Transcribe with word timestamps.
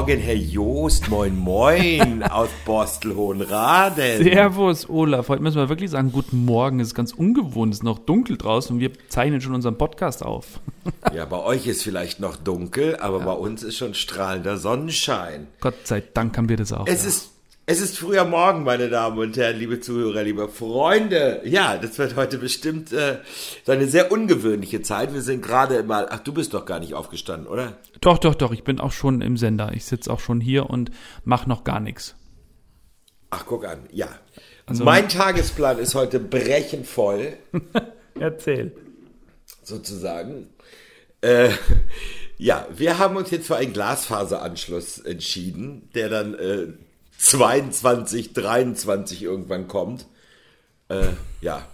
Morgen, 0.00 0.18
Herr 0.18 0.34
Joost. 0.34 1.10
Moin, 1.10 1.36
moin 1.36 2.22
aus 2.30 2.48
Borstel-Hohenraden. 2.64 4.24
Servus, 4.24 4.88
Olaf. 4.88 5.28
Heute 5.28 5.42
müssen 5.42 5.58
wir 5.58 5.68
wirklich 5.68 5.90
sagen, 5.90 6.10
guten 6.10 6.46
Morgen. 6.46 6.80
Es 6.80 6.88
ist 6.88 6.94
ganz 6.94 7.12
ungewohnt, 7.12 7.74
es 7.74 7.80
ist 7.80 7.84
noch 7.84 7.98
dunkel 7.98 8.38
draußen 8.38 8.74
und 8.74 8.80
wir 8.80 8.92
zeichnen 9.10 9.42
schon 9.42 9.54
unseren 9.54 9.76
Podcast 9.76 10.24
auf. 10.24 10.58
Ja, 11.14 11.26
bei 11.26 11.38
euch 11.38 11.66
ist 11.66 11.82
vielleicht 11.82 12.20
noch 12.20 12.36
dunkel, 12.36 12.96
aber 12.96 13.18
ja. 13.18 13.24
bei 13.26 13.32
uns 13.32 13.62
ist 13.62 13.76
schon 13.76 13.92
strahlender 13.92 14.56
Sonnenschein. 14.56 15.48
Gott 15.60 15.74
sei 15.84 16.02
Dank 16.14 16.36
haben 16.38 16.48
wir 16.48 16.56
das 16.56 16.72
auch. 16.72 16.86
Es 16.86 17.02
ja. 17.02 17.08
ist 17.08 17.30
es 17.70 17.80
ist 17.80 17.98
früher 17.98 18.24
Morgen, 18.24 18.64
meine 18.64 18.88
Damen 18.88 19.16
und 19.16 19.36
Herren, 19.36 19.56
liebe 19.56 19.78
Zuhörer, 19.78 20.24
liebe 20.24 20.48
Freunde. 20.48 21.40
Ja, 21.44 21.78
das 21.78 21.98
wird 21.98 22.16
heute 22.16 22.36
bestimmt 22.38 22.92
äh, 22.92 23.18
so 23.64 23.70
eine 23.70 23.86
sehr 23.86 24.10
ungewöhnliche 24.10 24.82
Zeit. 24.82 25.14
Wir 25.14 25.22
sind 25.22 25.40
gerade 25.40 25.84
mal. 25.84 26.08
Ach, 26.10 26.18
du 26.18 26.32
bist 26.32 26.52
doch 26.52 26.64
gar 26.64 26.80
nicht 26.80 26.94
aufgestanden, 26.94 27.46
oder? 27.46 27.76
Doch, 28.00 28.18
doch, 28.18 28.34
doch. 28.34 28.50
Ich 28.50 28.64
bin 28.64 28.80
auch 28.80 28.90
schon 28.90 29.20
im 29.20 29.36
Sender. 29.36 29.70
Ich 29.72 29.84
sitze 29.84 30.12
auch 30.12 30.18
schon 30.18 30.40
hier 30.40 30.68
und 30.68 30.90
mache 31.22 31.48
noch 31.48 31.62
gar 31.62 31.78
nichts. 31.78 32.16
Ach, 33.30 33.44
guck 33.46 33.64
an. 33.64 33.84
Ja. 33.92 34.08
Also, 34.66 34.82
mein 34.82 35.08
Tagesplan 35.08 35.78
ist 35.78 35.94
heute 35.94 36.18
brechend 36.18 36.88
voll. 36.88 37.34
Erzähl. 38.18 38.72
Sozusagen. 39.62 40.48
Äh, 41.20 41.50
ja, 42.36 42.66
wir 42.74 42.98
haben 42.98 43.16
uns 43.16 43.30
jetzt 43.30 43.46
für 43.46 43.54
einen 43.54 43.72
Glasfaseranschluss 43.72 44.98
entschieden, 44.98 45.88
der 45.94 46.08
dann 46.08 46.34
äh, 46.34 46.66
22, 47.20 48.32
23 48.32 49.22
irgendwann 49.22 49.68
kommt. 49.68 50.06
Äh, 50.88 51.10
ja, 51.42 51.68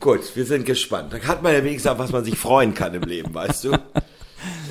gut, 0.00 0.36
wir 0.36 0.46
sind 0.46 0.64
gespannt. 0.64 1.12
Da 1.12 1.18
hat 1.20 1.42
man 1.42 1.52
ja 1.52 1.64
wenigstens 1.64 1.90
auf 1.90 1.98
was 1.98 2.12
man 2.12 2.24
sich 2.24 2.38
freuen 2.38 2.74
kann 2.74 2.94
im 2.94 3.02
Leben, 3.02 3.34
weißt 3.34 3.64
du? 3.64 3.76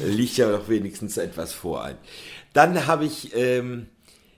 Liegt 0.05 0.37
ja 0.37 0.49
doch 0.49 0.69
wenigstens 0.69 1.17
etwas 1.17 1.51
vor 1.53 1.83
ein. 1.83 1.97
Dann 2.53 2.87
habe 2.87 3.03
ich, 3.05 3.35
ähm, 3.35 3.87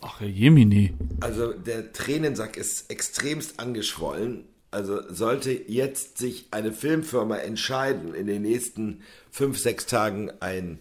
Ach, 0.02 0.20
Herr 0.20 0.28
Jemini. 0.28 0.94
Also 1.20 1.54
der 1.54 1.92
Tränensack 1.92 2.58
ist 2.58 2.90
extremst 2.90 3.60
angeschwollen. 3.60 4.46
Also 4.72 5.02
sollte 5.12 5.52
jetzt 5.52 6.18
sich 6.20 6.48
eine 6.52 6.72
Filmfirma 6.72 7.38
entscheiden, 7.38 8.14
in 8.14 8.28
den 8.28 8.44
nächsten 8.44 9.02
fünf, 9.32 9.58
sechs 9.58 9.88
Tagen 9.88 10.32
ein, 10.40 10.80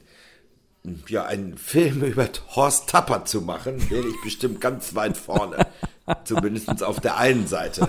ja, 1.09 1.25
einen 1.25 1.57
Film 1.57 2.03
über 2.05 2.29
Horst 2.55 2.89
Tapper 2.89 3.25
zu 3.25 3.41
machen, 3.41 3.91
wäre 3.91 4.07
ich 4.07 4.23
bestimmt 4.23 4.61
ganz 4.61 4.95
weit 4.95 5.17
vorne. 5.17 5.67
Zumindest 6.25 6.83
auf 6.83 7.01
der 7.01 7.17
einen 7.17 7.47
Seite 7.47 7.89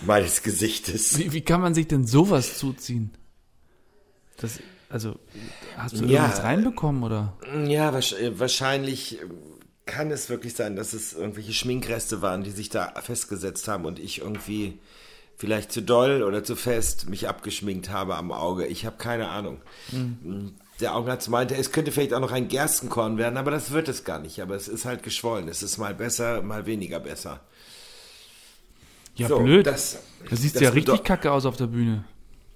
meines 0.00 0.42
Gesichtes. 0.42 1.18
Wie, 1.18 1.32
wie 1.32 1.42
kann 1.42 1.60
man 1.60 1.74
sich 1.74 1.88
denn 1.88 2.06
sowas 2.06 2.58
zuziehen? 2.58 3.10
Das, 4.38 4.58
also, 4.88 5.18
hast 5.76 5.94
du 5.94 6.04
irgendwas 6.04 6.38
ja, 6.38 6.44
reinbekommen, 6.44 7.02
oder? 7.02 7.36
Ja, 7.66 7.92
wahrscheinlich 7.92 9.18
kann 9.86 10.10
es 10.10 10.28
wirklich 10.28 10.54
sein, 10.54 10.76
dass 10.76 10.92
es 10.92 11.12
irgendwelche 11.12 11.52
Schminkreste 11.52 12.22
waren, 12.22 12.44
die 12.44 12.50
sich 12.50 12.68
da 12.68 12.92
festgesetzt 13.00 13.68
haben 13.68 13.84
und 13.84 13.98
ich 13.98 14.20
irgendwie 14.20 14.78
vielleicht 15.36 15.72
zu 15.72 15.82
doll 15.82 16.22
oder 16.22 16.44
zu 16.44 16.54
fest 16.54 17.08
mich 17.08 17.28
abgeschminkt 17.28 17.90
habe 17.90 18.16
am 18.16 18.30
Auge. 18.30 18.66
Ich 18.66 18.86
habe 18.86 18.96
keine 18.96 19.28
Ahnung. 19.28 19.60
Mhm. 19.90 20.54
Der 20.80 20.94
Augenarzt 20.94 21.28
meinte, 21.28 21.56
es 21.56 21.72
könnte 21.72 21.92
vielleicht 21.92 22.14
auch 22.14 22.20
noch 22.20 22.32
ein 22.32 22.48
Gerstenkorn 22.48 23.18
werden, 23.18 23.36
aber 23.36 23.50
das 23.50 23.72
wird 23.72 23.88
es 23.88 24.04
gar 24.04 24.18
nicht. 24.18 24.40
Aber 24.40 24.54
es 24.54 24.68
ist 24.68 24.84
halt 24.84 25.02
geschwollen. 25.02 25.48
Es 25.48 25.62
ist 25.62 25.78
mal 25.78 25.94
besser, 25.94 26.42
mal 26.42 26.66
weniger 26.66 27.00
besser. 27.00 27.40
Ja, 29.16 29.28
so, 29.28 29.40
blöd. 29.40 29.66
Das, 29.66 29.98
das 30.30 30.42
sieht 30.42 30.60
ja 30.60 30.70
richtig 30.70 31.04
kacke 31.04 31.30
aus 31.30 31.44
auf 31.44 31.56
der 31.56 31.66
Bühne. 31.66 32.04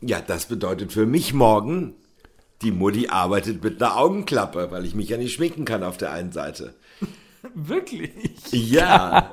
Ja, 0.01 0.21
das 0.21 0.47
bedeutet 0.47 0.93
für 0.93 1.07
mich 1.07 1.35
morgen, 1.35 1.95
die 2.63 2.71
Mutti 2.71 3.09
arbeitet 3.09 3.63
mit 3.63 3.83
einer 3.83 3.97
Augenklappe, 3.97 4.71
weil 4.71 4.85
ich 4.85 4.95
mich 4.95 5.09
ja 5.09 5.17
nicht 5.17 5.35
schminken 5.35 5.65
kann 5.65 5.83
auf 5.83 5.97
der 5.97 6.13
einen 6.13 6.33
Seite. 6.33 6.75
Wirklich? 7.55 8.13
Ja. 8.53 9.33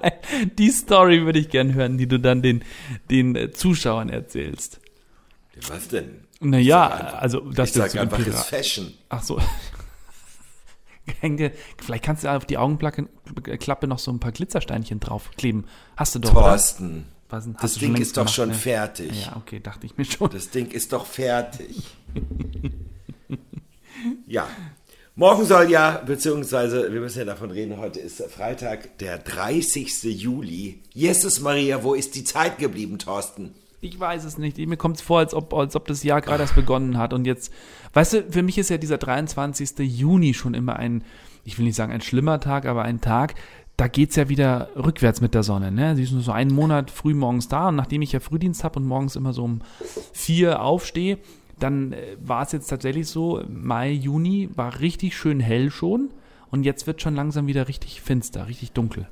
Die 0.58 0.70
Story 0.70 1.26
würde 1.26 1.40
ich 1.40 1.50
gern 1.50 1.74
hören, 1.74 1.98
die 1.98 2.08
du 2.08 2.20
dann 2.20 2.42
den, 2.42 2.64
den 3.10 3.36
äh, 3.36 3.52
Zuschauern 3.52 4.10
erzählst. 4.10 4.80
Was 5.68 5.88
denn? 5.88 6.26
Naja, 6.40 6.88
also 6.88 7.40
das 7.40 7.70
ich 7.70 7.76
sag 7.76 7.96
einfach, 7.96 8.20
ist 8.20 8.46
Fashion. 8.46 8.94
Ach 9.10 9.24
so. 9.24 9.40
Vielleicht 11.78 12.04
kannst 12.04 12.24
du 12.24 12.30
auf 12.30 12.46
die 12.46 12.58
Augenklappe 12.58 13.88
noch 13.88 14.00
so 14.00 14.12
ein 14.12 14.20
paar 14.20 14.32
Glitzersteinchen 14.32 15.00
draufkleben. 15.00 15.66
Hast 15.96 16.16
du 16.16 16.20
doch. 16.20 16.34
Thorsten. 16.34 17.06
Was, 17.30 17.50
das 17.60 17.76
Ding 17.76 17.96
ist 17.96 18.16
doch 18.16 18.24
gemacht, 18.24 18.36
schon 18.36 18.50
ne? 18.50 18.56
fertig. 18.56 19.26
Ja, 19.26 19.38
okay, 19.38 19.60
dachte 19.60 19.88
ich 19.88 19.98
mir 19.98 20.06
schon. 20.06 20.30
Das 20.30 20.52
Ding 20.52 20.68
ist 20.68 20.94
doch 20.94 21.08
fertig. 21.08 21.84
ja, 24.28 24.48
Morgen 25.16 25.46
soll 25.46 25.70
ja, 25.70 26.02
beziehungsweise 26.04 26.92
wir 26.92 27.00
müssen 27.00 27.20
ja 27.20 27.26
davon 27.26 27.52
reden, 27.52 27.78
heute 27.78 28.00
ist 28.00 28.24
Freitag, 28.32 28.98
der 28.98 29.20
30. 29.20 30.06
Juli. 30.06 30.82
Jesus 30.92 31.40
Maria, 31.40 31.84
wo 31.84 31.94
ist 31.94 32.16
die 32.16 32.24
Zeit 32.24 32.58
geblieben, 32.58 32.98
Thorsten? 32.98 33.54
Ich 33.80 34.00
weiß 34.00 34.24
es 34.24 34.40
nicht. 34.40 34.58
Mir 34.58 34.76
kommt 34.76 34.96
es 34.96 35.04
vor, 35.04 35.20
als 35.20 35.36
ob, 35.36 35.54
als 35.54 35.76
ob 35.76 35.86
das 35.86 36.02
Jahr 36.02 36.20
gerade 36.20 36.42
erst 36.42 36.56
begonnen 36.56 36.98
hat. 36.98 37.14
Und 37.14 37.26
jetzt, 37.26 37.54
weißt 37.94 38.14
du, 38.14 38.24
für 38.32 38.42
mich 38.42 38.58
ist 38.58 38.72
ja 38.72 38.80
dieser 38.80 38.98
23. 38.98 39.78
Juni 39.82 40.34
schon 40.34 40.56
immer 40.56 40.78
ein, 40.78 41.04
ich 41.46 41.60
will 41.60 41.66
nicht 41.66 41.76
sagen 41.76 41.94
ein 41.94 42.02
schlimmer 42.02 42.40
Tag, 42.40 42.66
aber 42.66 42.82
ein 42.82 43.00
Tag, 43.00 43.36
da 43.78 43.88
geht 43.88 44.10
es 44.10 44.16
ja 44.16 44.30
wieder 44.30 44.70
rückwärts 44.76 45.22
mit 45.22 45.36
der 45.36 45.44
Sonne. 45.44 45.72
Ne? 45.72 45.96
Sie 45.96 46.04
ist 46.04 46.12
nur 46.12 46.24
so 46.24 46.32
einen 46.32 46.52
Monat 46.52 46.90
früh 46.90 47.14
morgens 47.14 47.48
da 47.50 47.68
und 47.68 47.76
nachdem 47.76 48.02
ich 48.02 48.14
ja 48.14 48.20
Frühdienst 48.20 48.64
habe 48.64 48.80
und 48.80 48.88
morgens 48.88 49.16
immer 49.16 49.34
so 49.34 49.44
um 49.44 49.62
vier 50.12 50.64
aufstehe, 50.64 51.20
dann 51.64 51.94
äh, 51.94 52.18
war 52.20 52.44
es 52.44 52.52
jetzt 52.52 52.68
tatsächlich 52.68 53.08
so, 53.08 53.44
Mai, 53.48 53.92
Juni 53.92 54.50
war 54.56 54.80
richtig 54.80 55.16
schön 55.16 55.40
hell 55.40 55.72
schon 55.72 56.10
und 56.52 56.64
jetzt 56.64 56.86
wird 56.86 57.02
schon 57.02 57.16
langsam 57.16 57.48
wieder 57.48 57.68
richtig 57.68 58.02
finster, 58.02 58.48
richtig 58.48 58.74
dunkel. 58.74 59.08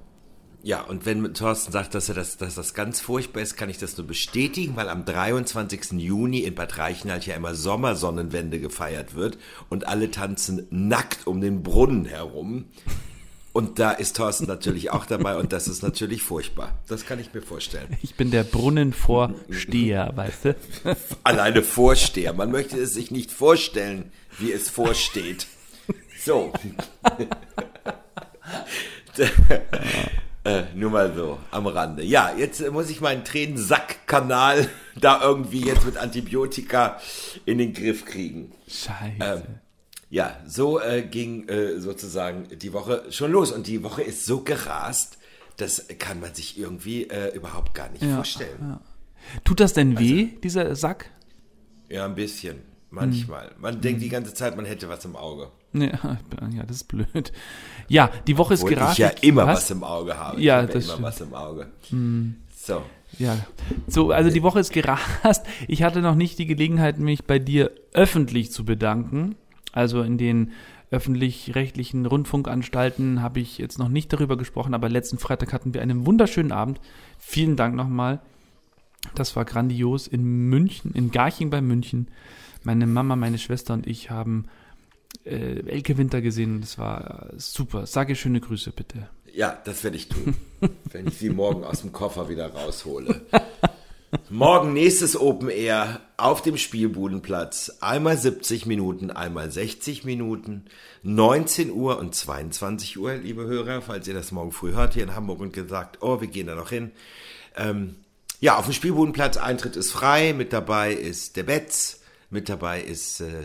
Ja, 0.64 0.82
und 0.82 1.08
wenn 1.08 1.34
Thorsten 1.34 1.72
sagt, 1.72 1.96
dass 1.96 2.08
er 2.08 2.14
das, 2.14 2.38
dass 2.38 2.54
das 2.54 2.76
ganz 2.76 3.00
furchtbar 3.00 3.42
ist, 3.42 3.56
kann 3.56 3.70
ich 3.72 3.80
das 3.80 3.98
nur 3.98 4.06
bestätigen, 4.06 4.76
weil 4.76 4.90
am 4.90 5.06
23. 5.06 5.94
Juni 5.94 6.40
in 6.40 6.54
Bad 6.54 6.78
Reichenhall 6.78 7.22
ja 7.22 7.36
immer 7.36 7.56
Sommersonnenwende 7.56 8.60
gefeiert 8.60 9.16
wird 9.16 9.40
und 9.70 9.88
alle 9.88 10.12
tanzen 10.12 10.68
nackt 10.70 11.26
um 11.26 11.42
den 11.42 11.64
Brunnen 11.64 12.06
herum. 12.06 12.66
Und 13.54 13.80
da 13.80 13.92
ist 13.92 14.16
Thorsten 14.16 14.46
natürlich 14.46 14.92
auch 14.92 15.06
dabei 15.06 15.36
und 15.36 15.52
das 15.52 15.68
ist 15.68 15.84
natürlich 15.84 16.24
furchtbar. 16.24 16.80
Das 16.88 17.06
kann 17.06 17.20
ich 17.20 17.34
mir 17.34 17.42
vorstellen. 17.42 17.98
Ich 18.02 18.16
bin 18.16 18.32
der 18.32 18.44
Brunnenvorsteher, 18.44 20.12
weißt 20.16 20.46
du? 20.46 20.56
Alleine 21.24 21.62
Vorsteher. 21.62 22.32
Man 22.34 22.52
möchte 22.52 22.80
es 22.80 22.94
sich 22.94 23.12
nicht 23.12 23.30
vorstellen, 23.30 24.12
wie 24.40 24.54
es 24.54 24.70
vorsteht. 24.70 25.48
So. 26.24 26.54
äh, 30.46 30.64
nur 30.74 30.92
mal 30.92 31.14
so 31.14 31.38
am 31.52 31.68
Rande. 31.68 32.04
Ja, 32.04 32.34
jetzt 32.38 32.66
muss 32.72 32.90
ich 32.90 33.02
meinen 33.02 33.26
Tränensackkanal 33.26 34.70
da 34.96 35.22
irgendwie 35.22 35.66
jetzt 35.66 35.86
mit 35.86 35.98
Antibiotika 35.98 37.02
in 37.46 37.58
den 37.58 37.74
Griff 37.74 38.06
kriegen. 38.06 38.54
Scheiße. 38.70 39.16
Ähm, 39.20 39.42
ja, 40.12 40.38
so 40.46 40.80
äh, 40.80 41.02
ging 41.02 41.48
äh, 41.48 41.80
sozusagen 41.80 42.46
die 42.58 42.74
Woche 42.74 43.06
schon 43.10 43.32
los. 43.32 43.52
Und 43.52 43.66
die 43.68 43.82
Woche 43.82 44.04
ist 44.04 44.26
so 44.26 44.42
gerast, 44.42 45.18
das 45.56 45.88
kann 46.00 46.20
man 46.20 46.36
sich 46.36 46.60
irgendwie 46.60 47.04
äh, 47.04 47.34
überhaupt 47.34 47.74
gar 47.74 47.90
nicht 47.90 48.04
ja, 48.04 48.16
vorstellen. 48.16 48.60
Ja. 48.60 48.82
Tut 49.46 49.62
das 49.62 49.72
denn 49.72 49.98
weh, 49.98 50.24
also, 50.26 50.40
dieser 50.44 50.76
Sack? 50.76 51.10
Ja, 51.90 52.06
ein 52.06 52.16
bisschen. 52.16 52.60
Manchmal. 52.90 53.52
Man 53.58 53.76
hm. 53.76 53.82
denkt 53.82 54.02
die 54.02 54.10
ganze 54.10 54.34
Zeit, 54.34 54.58
man 54.58 54.66
hätte 54.66 54.90
was 54.90 55.06
im 55.06 55.16
Auge. 55.16 55.50
Ja, 55.72 55.88
ja 56.54 56.64
das 56.68 56.78
ist 56.78 56.88
blöd. 56.90 57.32
Ja, 57.88 58.12
die 58.28 58.38
Woche 58.38 58.56
Obwohl 58.56 58.70
ist 58.70 58.76
gerast. 58.76 58.94
ich 58.94 58.98
ja 59.00 59.10
immer 59.22 59.48
was? 59.48 59.60
was 59.60 59.72
im 59.72 59.86
Auge 59.86 60.18
habe. 60.18 60.42
Ja, 60.42 60.66
ich 60.66 60.72
das 60.72 60.84
immer 60.84 60.94
stimmt. 60.94 61.08
was 61.08 61.22
im 61.22 61.34
Auge. 61.34 61.68
Hm. 61.90 62.36
So. 62.54 62.84
Ja, 63.18 63.38
so, 63.88 64.12
also 64.12 64.30
die 64.30 64.44
Woche 64.44 64.60
ist 64.60 64.74
gerast. 64.74 65.46
Ich 65.70 65.84
hatte 65.84 66.02
noch 66.02 66.16
nicht 66.16 66.38
die 66.38 66.48
Gelegenheit, 66.48 67.00
mich 67.00 67.24
bei 67.24 67.40
dir 67.40 67.72
öffentlich 67.94 68.52
zu 68.52 68.66
bedanken. 68.66 69.36
Also 69.72 70.02
in 70.02 70.18
den 70.18 70.52
öffentlich-rechtlichen 70.92 72.06
Rundfunkanstalten 72.06 73.22
habe 73.22 73.40
ich 73.40 73.58
jetzt 73.58 73.80
noch 73.80 73.88
nicht 73.88 74.12
darüber 74.12 74.38
gesprochen, 74.38 74.74
aber 74.74 74.90
letzten 74.90 75.18
Freitag 75.18 75.54
hatten 75.54 75.74
wir 75.74 75.82
einen 75.82 76.06
wunderschönen 76.06 76.52
Abend. 76.52 76.82
Vielen 77.18 77.56
Dank 77.56 77.76
nochmal. 77.76 78.20
Das 79.16 79.36
war 79.36 79.46
grandios 79.46 80.08
in 80.08 80.50
München, 80.50 80.92
in 80.94 81.12
Garching 81.12 81.50
bei 81.50 81.62
München. 81.62 82.08
Meine 82.64 82.86
Mama, 82.88 83.16
meine 83.16 83.38
Schwester 83.38 83.74
und 83.74 83.88
ich 83.88 84.12
haben 84.12 84.46
äh, 85.26 85.66
Elke 85.66 85.98
Winter 85.98 86.22
gesehen 86.22 86.58
und 86.58 86.64
es 86.64 86.78
war 86.78 87.30
super. 87.38 87.88
Sage 87.88 88.16
schöne 88.16 88.42
Grüße 88.42 88.72
bitte. 88.72 89.10
Ja, 89.34 89.58
das 89.64 89.84
werde 89.84 89.98
ich 89.98 90.10
tun, 90.10 90.36
wenn 90.92 91.08
ich 91.08 91.18
sie 91.18 91.30
morgen 91.30 91.64
aus 91.64 91.82
dem 91.82 91.94
Koffer 91.94 92.30
wieder 92.30 92.54
raushole. 92.54 93.22
Morgen 94.30 94.74
nächstes 94.74 95.20
Open 95.20 95.50
Air 95.50 96.02
auf 96.18 96.42
dem 96.42 96.58
Spielbudenplatz. 96.58 97.78
Einmal 97.80 98.18
70 98.18 98.66
Minuten, 98.66 99.10
einmal 99.10 99.50
60 99.50 100.04
Minuten. 100.04 100.66
19 101.04 101.72
Uhr 101.72 101.98
und 101.98 102.14
22 102.14 103.00
Uhr, 103.00 103.16
liebe 103.16 103.46
Hörer, 103.46 103.82
falls 103.82 104.08
ihr 104.08 104.14
das 104.14 104.34
morgen 104.34 104.52
früh 104.52 104.74
hört 104.74 104.96
hier 104.96 105.04
in 105.04 105.16
Hamburg 105.16 105.40
und 105.40 105.54
gesagt, 105.54 106.00
oh, 106.02 106.20
wir 106.20 106.28
gehen 106.28 106.48
da 106.48 106.56
noch 106.56 106.70
hin. 106.70 106.92
Ähm, 107.56 107.96
ja, 108.42 108.58
auf 108.58 108.66
dem 108.66 108.74
Spielbudenplatz, 108.74 109.38
Eintritt 109.38 109.78
ist 109.78 109.92
frei. 109.92 110.34
Mit 110.34 110.52
dabei 110.52 110.94
ist 110.94 111.38
der 111.38 111.44
Betz. 111.44 112.02
Mit 112.30 112.50
dabei 112.50 112.82
ist 112.82 113.22
äh, 113.22 113.44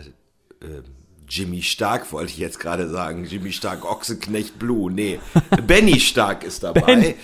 äh, 0.61 0.81
Jimmy 1.29 1.61
Stark, 1.61 2.11
wollte 2.11 2.31
ich 2.31 2.37
jetzt 2.37 2.59
gerade 2.59 2.89
sagen. 2.89 3.23
Jimmy 3.23 3.53
Stark, 3.53 3.89
Ochsenknecht 3.89 4.59
Blue. 4.59 4.91
Nee, 4.91 5.19
Benny 5.65 5.99
Stark 5.99 6.43
ist 6.43 6.63
dabei. 6.63 6.81
Benny, 6.81 7.15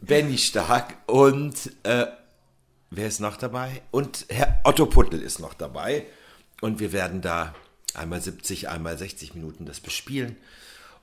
Benny 0.00 0.38
Stark 0.38 0.94
und 1.06 1.54
äh, 1.82 2.06
Wer 2.96 3.08
ist 3.08 3.20
noch 3.20 3.36
dabei? 3.36 3.82
Und 3.90 4.26
Herr 4.28 4.60
Otto 4.62 4.86
Puttel 4.86 5.20
ist 5.20 5.40
noch 5.40 5.54
dabei. 5.54 6.06
Und 6.60 6.78
wir 6.78 6.92
werden 6.92 7.22
da 7.22 7.52
einmal 7.92 8.20
70, 8.20 8.68
einmal 8.68 8.96
60 8.96 9.34
Minuten 9.34 9.66
das 9.66 9.80
bespielen. 9.80 10.36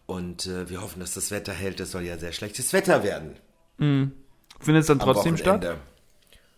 Und 0.05 0.45
äh, 0.45 0.69
wir 0.69 0.81
hoffen, 0.81 1.01
dass 1.01 1.13
das 1.13 1.31
Wetter 1.31 1.51
hält. 1.51 1.81
Es 1.81 1.91
soll 1.91 2.03
ja 2.03 2.17
sehr 2.17 2.31
schlechtes 2.31 2.71
Wetter 2.71 3.03
werden. 3.03 3.35
Mhm. 3.77 4.13
Findet 4.61 4.81
es 4.81 4.88
dann 4.88 4.99
trotzdem 4.99 5.35
statt? 5.35 5.79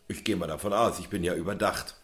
Ich 0.08 0.24
gehe 0.24 0.36
mal 0.36 0.48
davon 0.48 0.72
aus. 0.72 1.00
Ich 1.00 1.10
bin 1.10 1.24
ja 1.24 1.34
überdacht. 1.36 1.96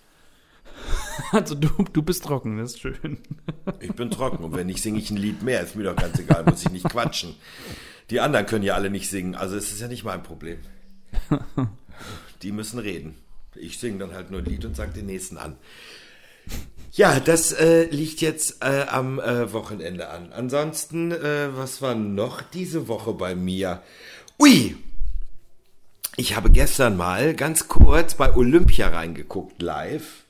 Also 1.31 1.54
du, 1.54 1.68
du 1.92 2.02
bist 2.02 2.24
trocken, 2.24 2.58
das 2.58 2.72
ist 2.72 2.80
schön. 2.80 3.20
Ich 3.81 3.94
bin 3.94 4.10
trocken 4.10 4.44
und 4.44 4.56
wenn 4.56 4.68
nicht, 4.68 4.81
singe 4.81 4.98
ich 4.98 5.12
ein 5.12 5.18
Lied 5.18 5.44
mehr. 5.44 5.62
Ist 5.62 5.76
mir 5.76 5.84
doch 5.84 5.96
ganz 5.96 6.18
egal, 6.18 6.46
muss 6.46 6.62
ich 6.62 6.72
nicht 6.72 6.90
quatschen. 6.90 7.36
Die 8.10 8.22
anderen 8.22 8.46
können 8.46 8.64
ja 8.64 8.76
alle 8.76 8.90
nicht 8.90 9.10
singen, 9.10 9.36
also 9.36 9.56
es 9.58 9.72
ist 9.72 9.81
ja 9.81 9.88
nicht 9.88 10.06
mein 10.06 10.24
Problem. 10.24 10.60
die 12.42 12.52
müssen 12.52 12.80
reden. 12.80 13.16
Ich 13.56 13.80
singe 13.80 14.00
dann 14.00 14.14
halt 14.14 14.32
nur 14.32 14.42
ein 14.42 14.46
Lied 14.46 14.66
und 14.66 14.76
sage 14.76 14.94
den 14.94 15.06
nächsten 15.06 15.38
an. 15.38 15.58
Ja, 16.92 17.20
das 17.20 17.52
äh, 17.52 17.86
liegt 17.86 18.22
jetzt 18.22 18.64
äh, 18.64 18.86
am 18.90 19.20
äh, 19.20 19.54
Wochenende 19.54 20.10
an. 20.10 20.32
Ansonsten, 20.34 21.12
äh, 21.12 21.56
was 21.56 21.82
war 21.82 21.96
noch 21.96 22.42
diese 22.42 22.88
Woche 22.88 23.14
bei 23.14 23.36
mir? 23.36 23.82
Ui! 24.40 24.76
Ich 26.16 26.36
habe 26.36 26.50
gestern 26.50 26.98
mal 26.98 27.34
ganz 27.34 27.68
kurz 27.68 28.16
bei 28.16 28.36
Olympia 28.36 28.90
reingeguckt, 28.90 29.62
live. 29.62 30.24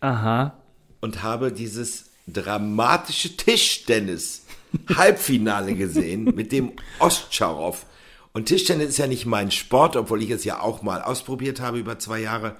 Aha. 0.00 0.56
Und 1.00 1.22
habe 1.22 1.50
dieses 1.52 2.10
dramatische 2.26 3.36
Tischtennis 3.36 4.44
Halbfinale 4.94 5.74
gesehen 5.74 6.24
mit 6.24 6.52
dem 6.52 6.72
Ostscharov. 6.98 7.86
Und 8.38 8.44
Tischtennis 8.44 8.90
ist 8.90 8.98
ja 8.98 9.08
nicht 9.08 9.26
mein 9.26 9.50
Sport, 9.50 9.96
obwohl 9.96 10.22
ich 10.22 10.30
es 10.30 10.44
ja 10.44 10.60
auch 10.60 10.80
mal 10.80 11.02
ausprobiert 11.02 11.60
habe 11.60 11.80
über 11.80 11.98
zwei 11.98 12.20
Jahre. 12.20 12.54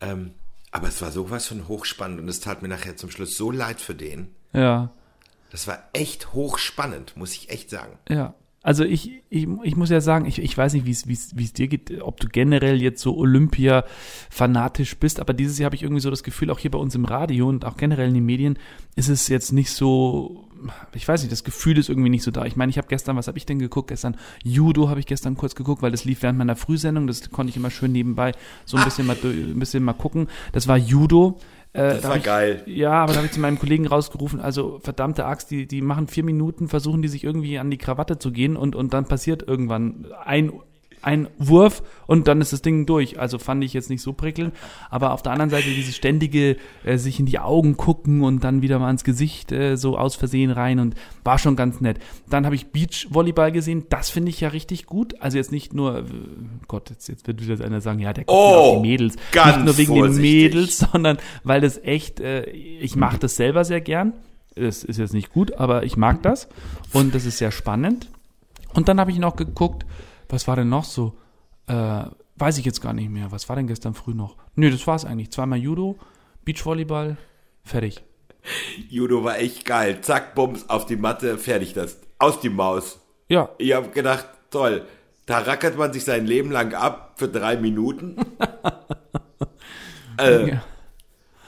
Ähm, 0.00 0.30
aber 0.70 0.86
es 0.86 1.02
war 1.02 1.10
sowas 1.10 1.48
von 1.48 1.66
hochspannend 1.66 2.20
und 2.20 2.28
es 2.28 2.38
tat 2.38 2.62
mir 2.62 2.68
nachher 2.68 2.96
zum 2.96 3.10
Schluss 3.10 3.36
so 3.36 3.50
leid 3.50 3.80
für 3.80 3.96
den. 3.96 4.28
Ja. 4.52 4.92
Das 5.50 5.66
war 5.66 5.82
echt 5.92 6.34
hochspannend, 6.34 7.16
muss 7.16 7.34
ich 7.34 7.50
echt 7.50 7.68
sagen. 7.68 7.98
Ja. 8.08 8.34
Also 8.62 8.84
ich, 8.84 9.22
ich, 9.28 9.48
ich 9.64 9.74
muss 9.74 9.90
ja 9.90 10.00
sagen, 10.00 10.24
ich, 10.24 10.38
ich 10.40 10.56
weiß 10.56 10.74
nicht, 10.74 10.86
wie 10.86 10.92
es 10.92 11.08
wie 11.08 11.44
es 11.44 11.52
dir 11.52 11.66
geht, 11.66 12.00
ob 12.00 12.20
du 12.20 12.28
generell 12.28 12.80
jetzt 12.80 13.02
so 13.02 13.16
Olympia-fanatisch 13.16 14.98
bist, 14.98 15.18
aber 15.18 15.34
dieses 15.34 15.58
Jahr 15.58 15.66
habe 15.66 15.76
ich 15.76 15.82
irgendwie 15.82 16.00
so 16.00 16.10
das 16.10 16.22
Gefühl, 16.22 16.50
auch 16.50 16.60
hier 16.60 16.70
bei 16.70 16.78
uns 16.78 16.94
im 16.94 17.06
Radio 17.06 17.48
und 17.48 17.64
auch 17.64 17.76
generell 17.76 18.08
in 18.08 18.14
den 18.14 18.26
Medien, 18.26 18.56
ist 18.94 19.08
es 19.08 19.26
jetzt 19.26 19.52
nicht 19.52 19.72
so 19.72 20.47
ich 20.94 21.06
weiß 21.06 21.22
nicht, 21.22 21.32
das 21.32 21.44
Gefühl 21.44 21.78
ist 21.78 21.88
irgendwie 21.88 22.10
nicht 22.10 22.22
so 22.22 22.30
da. 22.30 22.44
Ich 22.44 22.56
meine, 22.56 22.70
ich 22.70 22.78
habe 22.78 22.88
gestern, 22.88 23.16
was 23.16 23.28
habe 23.28 23.38
ich 23.38 23.46
denn 23.46 23.58
geguckt? 23.58 23.88
Gestern 23.88 24.16
Judo 24.42 24.88
habe 24.88 25.00
ich 25.00 25.06
gestern 25.06 25.36
kurz 25.36 25.54
geguckt, 25.54 25.82
weil 25.82 25.90
das 25.90 26.04
lief 26.04 26.22
während 26.22 26.38
meiner 26.38 26.56
Frühsendung. 26.56 27.06
Das 27.06 27.30
konnte 27.30 27.50
ich 27.50 27.56
immer 27.56 27.70
schön 27.70 27.92
nebenbei 27.92 28.32
so 28.64 28.76
ein 28.76 28.84
bisschen 28.84 29.06
mal, 29.06 29.16
ein 29.22 29.58
bisschen 29.58 29.84
mal 29.84 29.92
gucken. 29.92 30.28
Das 30.52 30.68
war 30.68 30.76
Judo. 30.76 31.38
Äh, 31.72 31.94
das 31.94 32.04
war 32.04 32.16
ich, 32.16 32.22
geil. 32.22 32.62
Ja, 32.66 32.92
aber 32.92 33.12
da 33.12 33.18
habe 33.18 33.26
ich 33.26 33.32
zu 33.32 33.40
meinem 33.40 33.58
Kollegen 33.58 33.86
rausgerufen, 33.86 34.40
also 34.40 34.78
verdammte 34.82 35.26
Axt, 35.26 35.50
die, 35.50 35.66
die 35.66 35.82
machen 35.82 36.08
vier 36.08 36.24
Minuten, 36.24 36.68
versuchen 36.68 37.02
die 37.02 37.08
sich 37.08 37.24
irgendwie 37.24 37.58
an 37.58 37.70
die 37.70 37.78
Krawatte 37.78 38.18
zu 38.18 38.32
gehen 38.32 38.56
und, 38.56 38.74
und 38.74 38.94
dann 38.94 39.04
passiert 39.04 39.42
irgendwann 39.46 40.06
ein 40.24 40.52
ein 41.02 41.28
Wurf 41.38 41.82
und 42.06 42.28
dann 42.28 42.40
ist 42.40 42.52
das 42.52 42.62
Ding 42.62 42.86
durch. 42.86 43.18
Also 43.18 43.38
fand 43.38 43.62
ich 43.64 43.72
jetzt 43.72 43.90
nicht 43.90 44.02
so 44.02 44.12
prickelnd. 44.12 44.54
Aber 44.90 45.12
auf 45.12 45.22
der 45.22 45.32
anderen 45.32 45.50
Seite 45.50 45.68
dieses 45.68 45.96
ständige 45.96 46.56
äh, 46.84 46.96
sich 46.96 47.20
in 47.20 47.26
die 47.26 47.38
Augen 47.38 47.76
gucken 47.76 48.22
und 48.22 48.44
dann 48.44 48.62
wieder 48.62 48.78
mal 48.78 48.90
ins 48.90 49.04
Gesicht 49.04 49.52
äh, 49.52 49.76
so 49.76 49.96
aus 49.98 50.16
Versehen 50.16 50.50
rein 50.50 50.78
und 50.78 50.94
war 51.24 51.38
schon 51.38 51.56
ganz 51.56 51.80
nett. 51.80 51.98
Dann 52.28 52.44
habe 52.44 52.54
ich 52.54 52.68
Beachvolleyball 52.68 53.52
gesehen. 53.52 53.86
Das 53.88 54.10
finde 54.10 54.30
ich 54.30 54.40
ja 54.40 54.48
richtig 54.48 54.86
gut. 54.86 55.20
Also 55.20 55.36
jetzt 55.36 55.52
nicht 55.52 55.74
nur, 55.74 55.98
äh, 55.98 56.04
Gott, 56.66 56.90
jetzt, 56.90 57.08
jetzt 57.08 57.26
wird 57.26 57.46
wieder 57.46 57.64
einer 57.64 57.80
sagen, 57.80 57.98
ja, 57.98 58.12
der 58.12 58.24
guckt 58.24 58.38
oh, 58.38 58.54
auf 58.54 58.82
die 58.82 58.88
Mädels. 58.88 59.16
Ganz 59.32 59.56
nicht 59.56 59.66
nur 59.66 59.78
wegen 59.78 59.94
vorsichtig. 59.94 60.22
den 60.22 60.22
Mädels, 60.22 60.78
sondern 60.78 61.18
weil 61.44 61.60
das 61.60 61.78
echt, 61.82 62.20
äh, 62.20 62.44
ich 62.50 62.96
mache 62.96 63.18
das 63.18 63.36
selber 63.36 63.64
sehr 63.64 63.80
gern. 63.80 64.12
Es 64.54 64.82
ist 64.82 64.98
jetzt 64.98 65.14
nicht 65.14 65.32
gut, 65.32 65.54
aber 65.58 65.84
ich 65.84 65.96
mag 65.96 66.22
das. 66.22 66.48
Und 66.92 67.14
das 67.14 67.24
ist 67.24 67.38
sehr 67.38 67.52
spannend. 67.52 68.08
Und 68.74 68.88
dann 68.88 69.00
habe 69.00 69.10
ich 69.10 69.18
noch 69.18 69.36
geguckt, 69.36 69.86
was 70.28 70.46
war 70.46 70.56
denn 70.56 70.68
noch 70.68 70.84
so? 70.84 71.16
Äh, 71.66 72.04
weiß 72.36 72.58
ich 72.58 72.64
jetzt 72.64 72.80
gar 72.80 72.92
nicht 72.92 73.10
mehr. 73.10 73.32
Was 73.32 73.48
war 73.48 73.56
denn 73.56 73.66
gestern 73.66 73.94
früh 73.94 74.14
noch? 74.14 74.36
Nö, 74.54 74.70
das 74.70 74.86
war's 74.86 75.04
eigentlich. 75.04 75.30
Zweimal 75.30 75.58
Judo, 75.58 75.96
Beachvolleyball, 76.44 77.16
fertig. 77.62 78.02
Judo 78.88 79.24
war 79.24 79.38
echt 79.38 79.64
geil. 79.64 80.00
Zack, 80.00 80.34
Bums, 80.34 80.68
auf 80.68 80.86
die 80.86 80.96
Matte, 80.96 81.38
fertig 81.38 81.74
das. 81.74 81.98
Aus 82.18 82.40
die 82.40 82.48
Maus. 82.48 83.00
Ja. 83.28 83.50
Ich 83.58 83.74
habe 83.74 83.90
gedacht, 83.90 84.26
toll. 84.50 84.86
Da 85.26 85.40
rackert 85.40 85.76
man 85.76 85.92
sich 85.92 86.04
sein 86.04 86.26
Leben 86.26 86.50
lang 86.50 86.74
ab 86.74 87.14
für 87.16 87.28
drei 87.28 87.56
Minuten. 87.56 88.16
äh, 90.18 90.48
ja. 90.48 90.64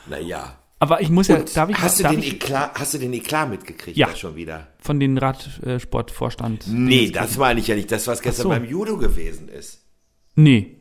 Naja. 0.06 0.59
Aber 0.82 1.02
ich 1.02 1.10
muss 1.10 1.28
ja, 1.28 1.36
darf 1.38 1.68
ich, 1.68 1.78
hast, 1.78 2.02
darf 2.02 2.10
du 2.10 2.16
den 2.16 2.26
ich, 2.26 2.32
Eklat, 2.34 2.72
hast 2.74 2.94
du 2.94 2.98
den 2.98 3.12
Eklat 3.12 3.50
mitgekriegt 3.50 3.96
Ja. 3.98 4.16
schon 4.16 4.34
wieder? 4.34 4.66
von 4.80 4.98
den 4.98 5.18
Radsportvorstand? 5.18 6.64
Nee, 6.68 7.10
das 7.10 7.36
meine 7.36 7.60
ich 7.60 7.66
ja 7.66 7.76
nicht. 7.76 7.92
Das, 7.92 8.06
was 8.06 8.22
gestern 8.22 8.44
so. 8.44 8.48
beim 8.48 8.64
Judo 8.64 8.96
gewesen 8.96 9.48
ist. 9.50 9.82
Nee. 10.34 10.78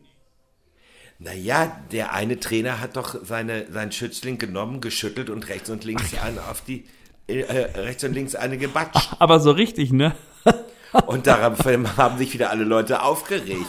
Naja, 1.20 1.82
der 1.92 2.14
eine 2.14 2.40
Trainer 2.40 2.80
hat 2.80 2.96
doch 2.96 3.14
seine, 3.26 3.70
seinen 3.72 3.92
Schützling 3.92 4.38
genommen, 4.38 4.80
geschüttelt 4.80 5.30
und 5.30 5.50
rechts 5.50 5.70
und 5.70 5.84
links 5.84 6.14
eine 6.18 6.48
auf 6.48 6.62
die, 6.62 6.86
äh, 7.28 7.42
rechts 7.44 8.06
und 8.06 8.14
links 8.14 8.36
eine 8.36 8.58
gebatscht. 8.58 9.10
Aber 9.20 9.42
so 9.42 9.52
richtig, 9.52 9.92
ne? 9.92 10.16
Und 11.06 11.28
daraufhin 11.28 11.98
haben 11.98 12.18
sich 12.18 12.34
wieder 12.34 12.50
alle 12.50 12.64
Leute 12.64 13.02
aufgeregt. 13.04 13.66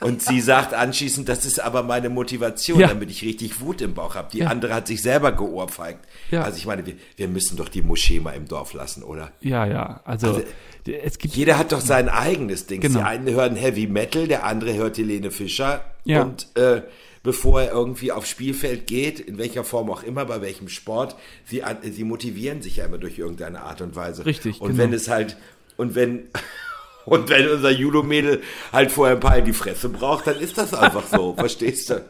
Und 0.00 0.22
sie 0.22 0.40
sagt 0.40 0.74
anschließend, 0.74 1.28
das 1.28 1.44
ist 1.44 1.60
aber 1.60 1.82
meine 1.82 2.08
Motivation, 2.08 2.78
Ja. 2.80 2.88
damit 2.88 3.10
ich 3.10 3.22
richtig 3.22 3.60
Wut 3.60 3.80
im 3.80 3.94
Bauch 3.94 4.14
habe. 4.14 4.28
Die 4.32 4.38
Ja. 4.38 4.46
andere 4.48 4.74
hat 4.74 4.86
sich 4.86 5.02
selber 5.02 5.32
geohrfeigt. 5.32 6.00
Ja. 6.30 6.42
Also 6.42 6.56
ich 6.58 6.66
meine, 6.66 6.86
wir, 6.86 6.94
wir 7.16 7.28
müssen 7.28 7.56
doch 7.56 7.68
die 7.68 7.82
Moschee 7.82 8.20
mal 8.20 8.32
im 8.32 8.46
Dorf 8.46 8.72
lassen, 8.74 9.02
oder? 9.02 9.32
Ja, 9.40 9.66
ja. 9.66 10.00
Also, 10.04 10.28
Also, 10.28 10.42
es 10.86 11.18
gibt 11.18 11.34
Jeder 11.34 11.58
hat 11.58 11.72
doch 11.72 11.80
sein 11.80 12.08
eigenes 12.08 12.66
Ding. 12.66 12.80
Genau. 12.80 13.00
Die 13.00 13.04
einen 13.04 13.28
hören 13.28 13.56
Heavy 13.56 13.86
Metal, 13.88 14.26
der 14.28 14.44
andere 14.44 14.74
hört 14.74 14.96
Helene 14.98 15.30
Fischer. 15.30 15.84
Ja. 16.04 16.22
Und 16.22 16.46
äh, 16.56 16.82
bevor 17.24 17.60
er 17.62 17.72
irgendwie 17.72 18.12
aufs 18.12 18.30
Spielfeld 18.30 18.86
geht, 18.86 19.18
in 19.20 19.36
welcher 19.36 19.64
Form 19.64 19.90
auch 19.90 20.02
immer, 20.04 20.24
bei 20.24 20.40
welchem 20.40 20.68
Sport, 20.68 21.16
sie, 21.44 21.62
sie 21.90 22.04
motivieren 22.04 22.62
sich 22.62 22.76
ja 22.76 22.84
immer 22.84 22.98
durch 22.98 23.18
irgendeine 23.18 23.62
Art 23.62 23.80
und 23.80 23.96
Weise. 23.96 24.24
Richtig, 24.24 24.60
Und 24.60 24.68
genau. 24.70 24.82
wenn 24.84 24.92
es 24.92 25.08
halt, 25.08 25.36
und 25.78 25.94
wenn, 25.94 26.28
und 27.06 27.30
wenn 27.30 27.48
unser 27.48 27.70
Judo-Mädel 27.70 28.42
halt 28.70 28.92
vorher 28.92 29.16
ein 29.16 29.20
paar 29.20 29.38
in 29.38 29.46
die 29.46 29.54
Fresse 29.54 29.88
braucht, 29.88 30.26
dann 30.26 30.38
ist 30.38 30.58
das 30.58 30.74
einfach 30.74 31.06
so, 31.06 31.34
verstehst 31.38 31.88
du? 31.88 32.04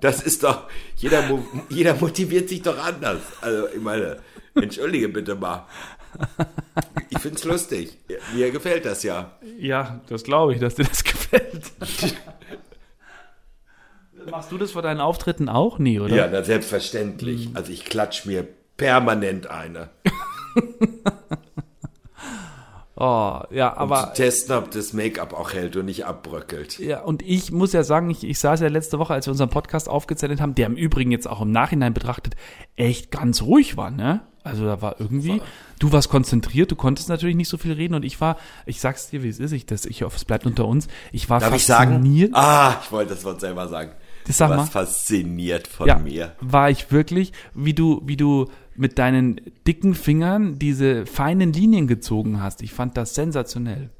Das 0.00 0.22
ist 0.22 0.44
doch, 0.44 0.68
jeder, 0.96 1.24
jeder 1.68 1.94
motiviert 1.96 2.48
sich 2.48 2.62
doch 2.62 2.78
anders. 2.78 3.20
Also, 3.40 3.66
ich 3.74 3.80
meine, 3.80 4.18
entschuldige 4.54 5.08
bitte 5.08 5.34
mal. 5.34 5.66
Ich 7.08 7.18
find's 7.18 7.44
lustig. 7.44 7.98
Mir 8.34 8.50
gefällt 8.50 8.84
das 8.84 9.02
ja. 9.02 9.32
Ja, 9.58 10.00
das 10.08 10.22
glaube 10.22 10.54
ich, 10.54 10.60
dass 10.60 10.76
dir 10.76 10.84
das 10.84 11.04
gefällt. 11.04 11.72
Machst 14.30 14.52
du 14.52 14.58
das 14.58 14.72
vor 14.72 14.82
deinen 14.82 15.00
Auftritten 15.00 15.48
auch? 15.48 15.78
Nee, 15.78 15.98
oder? 15.98 16.14
Ja, 16.14 16.28
na, 16.30 16.42
selbstverständlich. 16.42 17.50
Also 17.54 17.72
ich 17.72 17.84
klatsch 17.84 18.26
mir 18.26 18.46
permanent 18.76 19.48
eine. 19.48 19.90
Oh, 23.02 23.40
ja, 23.50 23.72
Um 23.72 23.90
aber. 23.92 24.08
zu 24.12 24.22
testen, 24.22 24.54
ob 24.56 24.70
das 24.72 24.92
Make-up 24.92 25.32
auch 25.32 25.54
hält 25.54 25.74
und 25.76 25.86
nicht 25.86 26.04
abbröckelt. 26.04 26.78
Ja, 26.78 27.00
und 27.00 27.22
ich 27.22 27.50
muss 27.50 27.72
ja 27.72 27.82
sagen, 27.82 28.10
ich, 28.10 28.24
ich 28.24 28.38
saß 28.38 28.60
ja 28.60 28.68
letzte 28.68 28.98
Woche, 28.98 29.14
als 29.14 29.26
wir 29.26 29.30
unseren 29.32 29.48
Podcast 29.48 29.88
aufgezeichnet 29.88 30.42
haben, 30.42 30.54
der 30.54 30.66
im 30.66 30.76
Übrigen 30.76 31.10
jetzt 31.10 31.26
auch 31.26 31.40
im 31.40 31.50
Nachhinein 31.50 31.94
betrachtet 31.94 32.34
echt 32.76 33.10
ganz 33.10 33.40
ruhig 33.40 33.78
war, 33.78 33.90
ne? 33.90 34.20
Also 34.42 34.66
da 34.66 34.82
war 34.82 34.96
irgendwie, 34.98 35.40
du 35.78 35.92
warst 35.92 36.10
konzentriert, 36.10 36.70
du 36.70 36.76
konntest 36.76 37.08
natürlich 37.08 37.36
nicht 37.36 37.48
so 37.48 37.56
viel 37.58 37.72
reden 37.72 37.94
und 37.94 38.04
ich 38.04 38.20
war, 38.20 38.36
ich 38.66 38.80
sag's 38.80 39.08
dir, 39.10 39.22
wie 39.22 39.28
es 39.28 39.38
ist, 39.38 39.52
ich, 39.52 39.64
das, 39.66 39.86
ich 39.86 40.02
hoffe, 40.02 40.16
es 40.16 40.24
bleibt 40.26 40.44
unter 40.46 40.66
uns, 40.66 40.86
ich 41.12 41.28
war 41.30 41.40
Darf 41.40 41.54
ich 41.54 41.64
sagen? 41.66 41.92
fasziniert. 41.96 42.32
Ah, 42.34 42.78
ich 42.82 42.92
wollte 42.92 43.14
das 43.14 43.24
Wort 43.24 43.40
selber 43.40 43.68
sagen. 43.68 43.92
Das 44.26 44.38
sag 44.38 44.48
du 44.48 44.54
mal. 44.54 44.58
warst 44.60 44.72
fasziniert 44.72 45.66
von 45.66 45.86
ja, 45.88 45.98
mir. 45.98 46.36
war 46.40 46.70
ich 46.70 46.92
wirklich, 46.92 47.32
wie 47.54 47.74
du, 47.74 48.02
wie 48.04 48.16
du 48.16 48.50
mit 48.74 48.98
deinen 48.98 49.40
dicken 49.66 49.94
Fingern 49.94 50.58
diese 50.58 51.06
feinen 51.06 51.52
Linien 51.52 51.86
gezogen 51.86 52.42
hast. 52.42 52.62
Ich 52.62 52.72
fand 52.72 52.96
das 52.96 53.14
sensationell. 53.14 53.90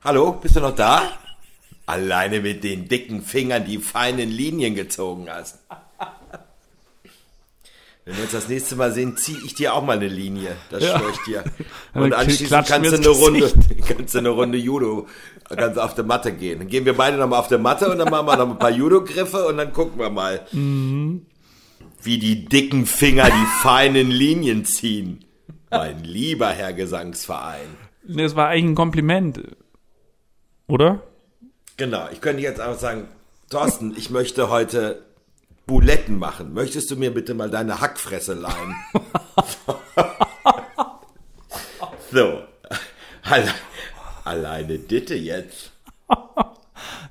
Hallo, 0.00 0.32
bist 0.32 0.56
du 0.56 0.60
noch 0.60 0.74
da? 0.74 1.02
Alleine 1.86 2.40
mit 2.40 2.64
den 2.64 2.86
dicken 2.88 3.22
Fingern 3.22 3.64
die 3.64 3.78
feinen 3.78 4.28
Linien 4.28 4.74
gezogen 4.74 5.26
hast. 5.28 5.58
Wenn 8.08 8.16
wir 8.16 8.22
uns 8.22 8.32
das 8.32 8.48
nächste 8.48 8.74
Mal 8.74 8.90
sehen, 8.90 9.18
ziehe 9.18 9.36
ich 9.44 9.54
dir 9.54 9.74
auch 9.74 9.84
mal 9.84 9.98
eine 9.98 10.08
Linie. 10.08 10.56
Das 10.70 10.82
ja. 10.82 10.98
schwöre 10.98 11.10
ich 11.10 11.18
dir. 11.26 11.44
Und 11.92 12.14
anschließend 12.14 12.66
kannst 12.66 12.90
du 12.90 12.96
eine 12.96 13.08
Runde, 13.08 13.52
kannst 13.86 14.14
du 14.14 14.18
eine 14.18 14.30
Runde 14.30 14.56
Judo, 14.56 15.06
kannst 15.54 15.78
auf 15.78 15.94
der 15.94 16.06
Matte 16.06 16.32
gehen. 16.32 16.60
Dann 16.60 16.68
gehen 16.68 16.86
wir 16.86 16.96
beide 16.96 17.18
nochmal 17.18 17.38
auf 17.38 17.48
der 17.48 17.58
Matte 17.58 17.90
und 17.90 17.98
dann 17.98 18.08
machen 18.08 18.26
wir 18.26 18.36
noch 18.38 18.48
ein 18.48 18.58
paar 18.58 18.70
Judo-Griffe 18.70 19.44
und 19.44 19.58
dann 19.58 19.74
gucken 19.74 20.00
wir 20.00 20.08
mal, 20.08 20.40
mhm. 20.52 21.26
wie 22.02 22.18
die 22.18 22.46
dicken 22.46 22.86
Finger 22.86 23.26
die 23.26 23.46
feinen 23.62 24.10
Linien 24.10 24.64
ziehen. 24.64 25.26
Mein 25.70 26.02
lieber 26.02 26.48
Herr 26.48 26.72
Gesangsverein. 26.72 27.68
Das 28.04 28.34
war 28.34 28.48
eigentlich 28.48 28.72
ein 28.72 28.74
Kompliment. 28.74 29.42
Oder? 30.66 31.02
Genau. 31.76 32.08
Ich 32.10 32.22
könnte 32.22 32.40
jetzt 32.40 32.62
auch 32.62 32.78
sagen, 32.78 33.08
Thorsten, 33.50 33.94
ich 33.98 34.08
möchte 34.08 34.48
heute 34.48 35.02
Buletten 35.68 36.18
machen. 36.18 36.54
Möchtest 36.54 36.90
du 36.90 36.96
mir 36.96 37.12
bitte 37.14 37.34
mal 37.34 37.50
deine 37.50 37.80
Hackfresse 37.80 38.34
leihen? 38.34 38.74
so. 42.10 42.40
Alle, 43.22 43.54
alleine 44.24 44.78
Ditte 44.78 45.14
jetzt. 45.14 45.72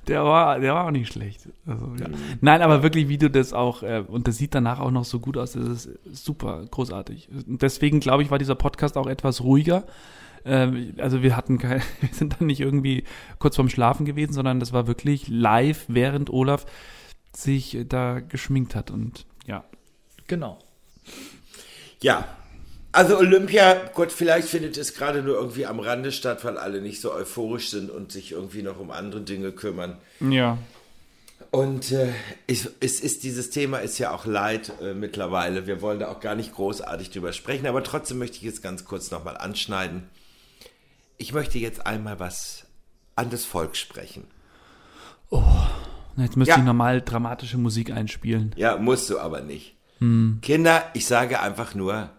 Der 0.08 0.24
war, 0.24 0.58
der 0.58 0.74
war 0.74 0.86
auch 0.86 0.90
nicht 0.90 1.12
schlecht. 1.12 1.48
Also, 1.66 1.86
ja. 2.00 2.08
Nein, 2.40 2.60
aber 2.62 2.82
wirklich, 2.82 3.08
wie 3.08 3.18
du 3.18 3.30
das 3.30 3.52
auch, 3.52 3.82
äh, 3.84 4.02
und 4.06 4.26
das 4.26 4.38
sieht 4.38 4.54
danach 4.54 4.80
auch 4.80 4.90
noch 4.90 5.04
so 5.04 5.20
gut 5.20 5.36
aus, 5.36 5.52
das 5.52 5.86
ist 5.86 5.90
super 6.10 6.64
großartig. 6.68 7.28
Und 7.46 7.62
deswegen, 7.62 8.00
glaube 8.00 8.24
ich, 8.24 8.30
war 8.30 8.38
dieser 8.38 8.56
Podcast 8.56 8.96
auch 8.96 9.06
etwas 9.06 9.42
ruhiger. 9.42 9.84
Äh, 10.42 10.94
also 10.98 11.22
wir 11.22 11.36
hatten 11.36 11.58
kein, 11.58 11.80
wir 12.00 12.08
sind 12.10 12.40
dann 12.40 12.48
nicht 12.48 12.60
irgendwie 12.60 13.04
kurz 13.38 13.54
vorm 13.54 13.68
Schlafen 13.68 14.04
gewesen, 14.04 14.32
sondern 14.32 14.58
das 14.58 14.72
war 14.72 14.88
wirklich 14.88 15.28
live, 15.28 15.84
während 15.86 16.30
Olaf 16.30 16.66
sich 17.42 17.78
da 17.88 18.20
geschminkt 18.20 18.74
hat 18.74 18.90
und 18.90 19.26
ja. 19.46 19.64
Genau. 20.26 20.58
Ja, 22.00 22.36
also 22.92 23.18
Olympia, 23.18 23.90
Gott, 23.94 24.12
vielleicht 24.12 24.48
findet 24.48 24.76
es 24.76 24.94
gerade 24.94 25.22
nur 25.22 25.36
irgendwie 25.36 25.66
am 25.66 25.78
Rande 25.78 26.10
statt, 26.10 26.44
weil 26.44 26.56
alle 26.58 26.80
nicht 26.80 27.00
so 27.00 27.12
euphorisch 27.12 27.70
sind 27.70 27.90
und 27.90 28.12
sich 28.12 28.32
irgendwie 28.32 28.62
noch 28.62 28.80
um 28.80 28.90
andere 28.90 29.20
Dinge 29.20 29.52
kümmern. 29.52 29.98
Ja. 30.20 30.58
Und 31.50 31.92
äh, 31.92 32.12
es, 32.46 32.70
es, 32.80 33.00
ist 33.00 33.22
dieses 33.22 33.50
Thema 33.50 33.78
ist 33.78 33.98
ja 33.98 34.12
auch 34.12 34.26
leid 34.26 34.72
äh, 34.82 34.94
mittlerweile. 34.94 35.66
Wir 35.66 35.80
wollen 35.80 36.00
da 36.00 36.08
auch 36.08 36.20
gar 36.20 36.34
nicht 36.34 36.54
großartig 36.54 37.10
drüber 37.10 37.32
sprechen, 37.32 37.66
aber 37.66 37.82
trotzdem 37.82 38.18
möchte 38.18 38.38
ich 38.38 38.42
jetzt 38.42 38.62
ganz 38.62 38.84
kurz 38.84 39.10
nochmal 39.10 39.36
anschneiden. 39.36 40.08
Ich 41.16 41.32
möchte 41.32 41.58
jetzt 41.58 41.86
einmal 41.86 42.20
was 42.20 42.66
an 43.16 43.30
das 43.30 43.44
Volk 43.44 43.76
sprechen. 43.76 44.24
Oh, 45.30 45.42
jetzt 46.24 46.36
müsste 46.36 46.52
ja. 46.52 46.58
ich 46.58 46.64
normal 46.64 47.02
dramatische 47.02 47.58
Musik 47.58 47.90
einspielen. 47.90 48.54
Ja, 48.56 48.76
musst 48.76 49.10
du 49.10 49.18
aber 49.18 49.40
nicht. 49.40 49.76
Hm. 49.98 50.38
Kinder, 50.42 50.84
ich 50.94 51.06
sage 51.06 51.40
einfach 51.40 51.74
nur, 51.74 52.10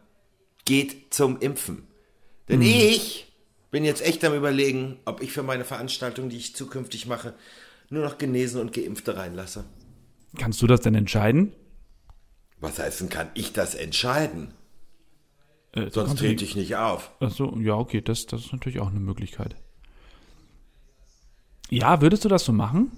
geht 0.65 1.13
zum 1.13 1.39
Impfen. 1.39 1.87
Denn 2.47 2.61
hm. 2.61 2.67
ich 2.67 3.31
bin 3.71 3.83
jetzt 3.83 4.05
echt 4.05 4.23
am 4.25 4.33
überlegen, 4.33 4.97
ob 5.05 5.21
ich 5.21 5.31
für 5.31 5.43
meine 5.43 5.65
Veranstaltung, 5.65 6.29
die 6.29 6.37
ich 6.37 6.55
zukünftig 6.55 7.05
mache, 7.05 7.33
nur 7.89 8.03
noch 8.03 8.17
Genesen 8.17 8.61
und 8.61 8.73
Geimpfte 8.73 9.17
reinlasse. 9.17 9.65
Kannst 10.37 10.61
du 10.61 10.67
das 10.67 10.81
denn 10.81 10.95
entscheiden? 10.95 11.53
Was 12.59 12.79
heißt 12.79 13.01
denn, 13.01 13.09
kann 13.09 13.29
ich 13.33 13.53
das 13.53 13.75
entscheiden? 13.75 14.53
Äh, 15.71 15.89
Sonst 15.91 16.17
trete 16.17 16.43
ich 16.43 16.55
nicht 16.55 16.75
auf. 16.75 17.11
Achso, 17.19 17.57
ja, 17.59 17.75
okay, 17.75 18.01
das, 18.01 18.25
das 18.25 18.45
ist 18.45 18.51
natürlich 18.51 18.79
auch 18.79 18.89
eine 18.89 18.99
Möglichkeit. 18.99 19.55
Ja, 21.69 22.01
würdest 22.01 22.25
du 22.25 22.29
das 22.29 22.43
so 22.43 22.51
machen? 22.51 22.91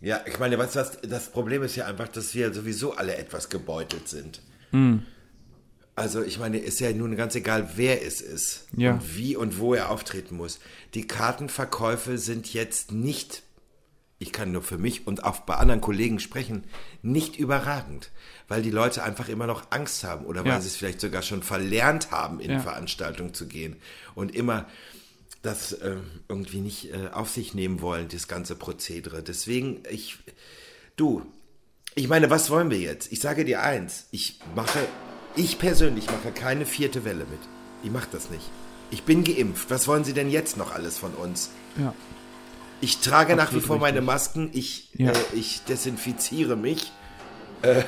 Ja, 0.00 0.20
ich 0.26 0.38
meine, 0.38 0.58
was 0.58 0.72
das, 0.72 0.98
das 1.02 1.30
Problem 1.30 1.62
ist 1.62 1.76
ja 1.76 1.86
einfach, 1.86 2.08
dass 2.08 2.34
wir 2.34 2.52
sowieso 2.54 2.94
alle 2.94 3.16
etwas 3.16 3.50
gebeutelt 3.50 4.08
sind. 4.08 4.40
Hm. 4.70 5.02
Also 5.94 6.22
ich 6.22 6.38
meine, 6.38 6.58
ist 6.58 6.80
ja 6.80 6.90
nun 6.92 7.14
ganz 7.16 7.34
egal, 7.34 7.72
wer 7.76 8.02
es 8.02 8.22
ist 8.22 8.66
ja. 8.74 8.92
und 8.92 9.16
wie 9.16 9.36
und 9.36 9.58
wo 9.58 9.74
er 9.74 9.90
auftreten 9.90 10.36
muss. 10.36 10.58
Die 10.94 11.06
Kartenverkäufe 11.06 12.16
sind 12.16 12.54
jetzt 12.54 12.92
nicht, 12.92 13.42
ich 14.18 14.32
kann 14.32 14.52
nur 14.52 14.62
für 14.62 14.78
mich 14.78 15.06
und 15.06 15.24
auch 15.24 15.40
bei 15.40 15.56
anderen 15.56 15.82
Kollegen 15.82 16.18
sprechen, 16.18 16.64
nicht 17.02 17.36
überragend, 17.36 18.10
weil 18.48 18.62
die 18.62 18.70
Leute 18.70 19.02
einfach 19.02 19.28
immer 19.28 19.46
noch 19.46 19.70
Angst 19.70 20.02
haben 20.04 20.24
oder 20.24 20.44
weil 20.44 20.52
ja. 20.52 20.60
sie 20.62 20.68
es 20.68 20.76
vielleicht 20.76 21.02
sogar 21.02 21.20
schon 21.20 21.42
verlernt 21.42 22.10
haben, 22.10 22.40
in 22.40 22.52
ja. 22.52 22.60
Veranstaltungen 22.60 23.34
zu 23.34 23.46
gehen 23.46 23.76
und 24.14 24.34
immer 24.34 24.66
das 25.42 25.72
äh, 25.72 25.96
irgendwie 26.28 26.60
nicht 26.60 26.92
äh, 26.92 27.08
auf 27.12 27.30
sich 27.30 27.54
nehmen 27.54 27.80
wollen, 27.80 28.08
das 28.08 28.28
ganze 28.28 28.54
Prozedere. 28.56 29.22
Deswegen, 29.22 29.82
ich, 29.90 30.18
du, 30.96 31.22
ich 31.94 32.08
meine, 32.08 32.30
was 32.30 32.50
wollen 32.50 32.70
wir 32.70 32.78
jetzt? 32.78 33.10
Ich 33.10 33.20
sage 33.20 33.44
dir 33.44 33.62
eins, 33.62 34.06
ich 34.10 34.38
mache 34.54 34.78
ich 35.36 35.58
persönlich 35.58 36.06
mache 36.06 36.32
keine 36.32 36.66
vierte 36.66 37.04
Welle 37.04 37.24
mit. 37.24 37.38
Ich 37.82 37.90
mache 37.90 38.08
das 38.12 38.30
nicht. 38.30 38.44
Ich 38.90 39.04
bin 39.04 39.24
geimpft. 39.24 39.70
Was 39.70 39.86
wollen 39.86 40.04
Sie 40.04 40.12
denn 40.12 40.30
jetzt 40.30 40.56
noch 40.56 40.72
alles 40.74 40.98
von 40.98 41.14
uns? 41.14 41.50
Ja. 41.78 41.94
Ich 42.80 42.98
trage 42.98 43.34
Absolut 43.34 43.36
nach 43.36 43.52
wie 43.52 43.66
vor 43.66 43.76
richtig. 43.76 43.94
meine 43.94 44.00
Masken. 44.00 44.50
Ich, 44.52 44.90
ja. 44.94 45.12
äh, 45.12 45.16
ich 45.32 45.62
desinfiziere 45.64 46.56
mich. 46.56 46.90
Äh, 47.62 47.82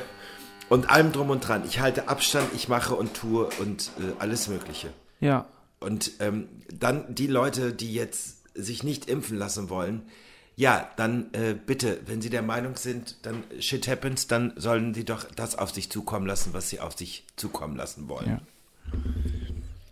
und 0.69 0.89
allem 0.89 1.11
drum 1.11 1.29
und 1.29 1.45
dran. 1.47 1.63
Ich 1.67 1.79
halte 1.79 2.07
Abstand, 2.07 2.47
ich 2.55 2.69
mache 2.69 2.95
und 2.95 3.13
tue 3.13 3.49
und 3.59 3.91
äh, 3.99 4.13
alles 4.19 4.47
Mögliche. 4.47 4.93
Ja. 5.19 5.45
Und 5.83 6.11
ähm, 6.19 6.47
dann 6.73 7.13
die 7.13 7.27
Leute, 7.27 7.73
die 7.73 7.93
jetzt 7.93 8.43
sich 8.55 8.83
nicht 8.83 9.09
impfen 9.09 9.37
lassen 9.37 9.69
wollen, 9.69 10.03
ja, 10.55 10.89
dann 10.97 11.33
äh, 11.33 11.55
bitte, 11.55 11.99
wenn 12.05 12.21
Sie 12.21 12.29
der 12.29 12.43
Meinung 12.43 12.75
sind, 12.75 13.17
dann 13.23 13.43
shit 13.59 13.87
happens, 13.87 14.27
dann 14.27 14.53
sollen 14.55 14.93
Sie 14.93 15.03
doch 15.03 15.25
das 15.35 15.57
auf 15.57 15.71
sich 15.71 15.89
zukommen 15.89 16.27
lassen, 16.27 16.53
was 16.53 16.69
Sie 16.69 16.79
auf 16.79 16.95
sich 16.97 17.25
zukommen 17.35 17.75
lassen 17.75 18.07
wollen. 18.07 18.29
Ja. 18.29 18.41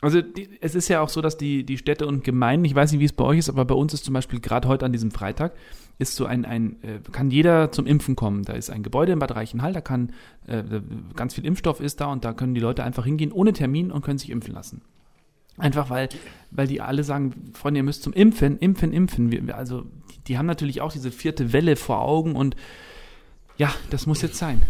Also 0.01 0.21
die, 0.21 0.49
es 0.61 0.73
ist 0.73 0.87
ja 0.87 1.01
auch 1.01 1.09
so, 1.09 1.21
dass 1.21 1.37
die, 1.37 1.63
die 1.63 1.77
Städte 1.77 2.07
und 2.07 2.23
Gemeinden, 2.23 2.65
ich 2.65 2.73
weiß 2.73 2.91
nicht, 2.91 3.01
wie 3.01 3.05
es 3.05 3.13
bei 3.13 3.23
euch 3.23 3.39
ist, 3.39 3.49
aber 3.49 3.65
bei 3.65 3.75
uns 3.75 3.93
ist 3.93 4.03
zum 4.05 4.15
Beispiel 4.15 4.39
gerade 4.39 4.67
heute 4.67 4.85
an 4.85 4.91
diesem 4.91 5.11
Freitag, 5.11 5.53
ist 5.99 6.15
so 6.15 6.25
ein, 6.25 6.45
ein 6.45 6.81
äh, 6.83 6.99
kann 7.11 7.29
jeder 7.29 7.71
zum 7.71 7.85
Impfen 7.85 8.15
kommen. 8.15 8.43
Da 8.43 8.53
ist 8.53 8.71
ein 8.71 8.81
Gebäude 8.81 9.11
in 9.11 9.19
Bad 9.19 9.35
Reichenhall, 9.35 9.73
da 9.73 9.81
kann 9.81 10.13
äh, 10.47 10.63
ganz 11.15 11.35
viel 11.35 11.45
Impfstoff 11.45 11.79
ist 11.79 12.01
da 12.01 12.07
und 12.07 12.25
da 12.25 12.33
können 12.33 12.55
die 12.55 12.61
Leute 12.61 12.83
einfach 12.83 13.05
hingehen 13.05 13.31
ohne 13.31 13.53
Termin 13.53 13.91
und 13.91 14.03
können 14.03 14.17
sich 14.17 14.31
impfen 14.31 14.53
lassen. 14.53 14.81
Einfach 15.57 15.89
weil, 15.89 16.09
weil 16.49 16.67
die 16.67 16.81
alle 16.81 17.03
sagen, 17.03 17.51
Freunde, 17.53 17.79
ihr 17.79 17.83
müsst 17.83 18.03
zum 18.03 18.13
Impfen, 18.13 18.57
impfen, 18.57 18.93
impfen. 18.93 19.31
Wir, 19.31 19.55
also 19.55 19.85
die 20.27 20.37
haben 20.37 20.45
natürlich 20.45 20.81
auch 20.81 20.91
diese 20.91 21.11
vierte 21.11 21.53
Welle 21.53 21.75
vor 21.75 22.01
Augen 22.01 22.35
und 22.35 22.55
ja, 23.57 23.73
das 23.89 24.05
muss 24.05 24.21
jetzt 24.21 24.37
sein. 24.37 24.61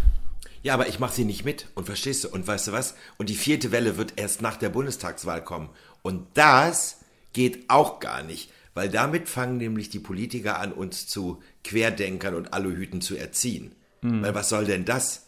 Ja, 0.64 0.74
aber 0.74 0.88
ich 0.88 1.00
mache 1.00 1.16
sie 1.16 1.26
nicht 1.26 1.46
mit 1.46 1.68
und 1.76 1.86
verstehst 1.86 2.24
du? 2.24 2.30
Und 2.30 2.46
weißt 2.46 2.68
du 2.68 2.72
was? 2.72 2.96
Und 3.18 3.30
die 3.30 3.36
vierte 3.36 3.72
Welle 3.72 3.98
wird 3.98 4.14
erst 4.18 4.42
nach 4.42 4.58
der 4.58 4.70
Bundestagswahl 4.70 5.44
kommen. 5.44 5.70
Und 6.04 6.28
das 6.36 7.00
geht 7.34 7.70
auch 7.70 8.00
gar 8.00 8.22
nicht, 8.22 8.52
weil 8.74 8.90
damit 8.90 9.28
fangen 9.28 9.58
nämlich 9.58 9.90
die 9.90 10.00
Politiker 10.00 10.60
an, 10.60 10.72
uns 10.72 11.08
zu 11.08 11.42
Querdenkern 11.64 12.36
und 12.36 12.54
Aluhüten 12.54 13.02
zu 13.02 13.16
erziehen. 13.16 13.74
Mhm. 14.02 14.22
Weil 14.22 14.36
was 14.36 14.50
soll 14.50 14.66
denn 14.66 14.86
das? 14.86 15.28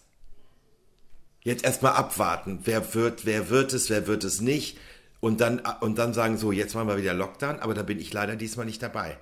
Jetzt 1.42 1.64
erstmal 1.64 1.94
abwarten, 1.94 2.60
wer 2.64 2.94
wird, 2.94 3.26
wer 3.26 3.50
wird 3.50 3.74
es, 3.74 3.90
wer 3.90 4.08
wird 4.08 4.24
es 4.24 4.40
nicht. 4.40 4.78
Und 5.24 5.40
dann, 5.40 5.62
und 5.80 5.98
dann 5.98 6.14
sagen 6.14 6.36
so, 6.36 6.52
jetzt 6.52 6.76
machen 6.76 6.90
wir 6.90 6.98
wieder 6.98 7.14
Lockdown, 7.14 7.62
aber 7.62 7.74
da 7.74 7.84
bin 7.84 7.98
ich 7.98 8.12
leider 8.12 8.36
diesmal 8.36 8.66
nicht 8.66 8.84
dabei. 8.84 9.18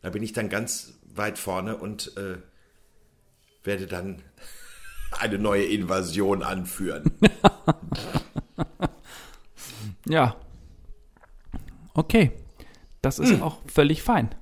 Da 0.00 0.10
bin 0.10 0.22
ich 0.22 0.32
dann 0.32 0.48
ganz 0.48 1.00
weit 1.02 1.36
vorne 1.36 1.78
und 1.78 2.16
äh, 2.16 2.36
werde 3.64 3.88
dann 3.88 4.22
eine 5.18 5.40
neue 5.40 5.64
Invasion 5.64 6.44
anführen. 6.44 7.10
ja. 10.06 10.36
Okay. 11.94 12.30
Das 13.00 13.18
ist 13.18 13.32
hm. 13.32 13.42
auch 13.42 13.58
völlig 13.66 14.04
fein. 14.04 14.32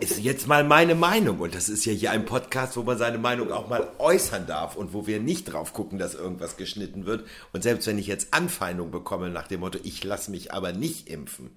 Ist 0.00 0.18
jetzt 0.18 0.46
mal 0.46 0.64
meine 0.64 0.94
Meinung 0.94 1.38
und 1.38 1.54
das 1.54 1.68
ist 1.68 1.84
ja 1.84 1.92
hier 1.92 2.10
ein 2.10 2.26
Podcast, 2.26 2.76
wo 2.76 2.82
man 2.82 2.98
seine 2.98 3.18
Meinung 3.18 3.50
auch 3.52 3.68
mal 3.68 3.88
äußern 3.98 4.46
darf 4.46 4.76
und 4.76 4.92
wo 4.92 5.06
wir 5.06 5.20
nicht 5.20 5.44
drauf 5.44 5.72
gucken, 5.72 5.98
dass 5.98 6.14
irgendwas 6.14 6.56
geschnitten 6.56 7.06
wird. 7.06 7.26
Und 7.52 7.62
selbst 7.62 7.86
wenn 7.86 7.98
ich 7.98 8.06
jetzt 8.06 8.34
Anfeindung 8.34 8.90
bekomme 8.90 9.30
nach 9.30 9.48
dem 9.48 9.60
Motto, 9.60 9.78
ich 9.82 10.04
lasse 10.04 10.30
mich 10.30 10.52
aber 10.52 10.72
nicht 10.72 11.08
impfen, 11.08 11.56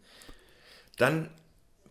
dann 0.97 1.29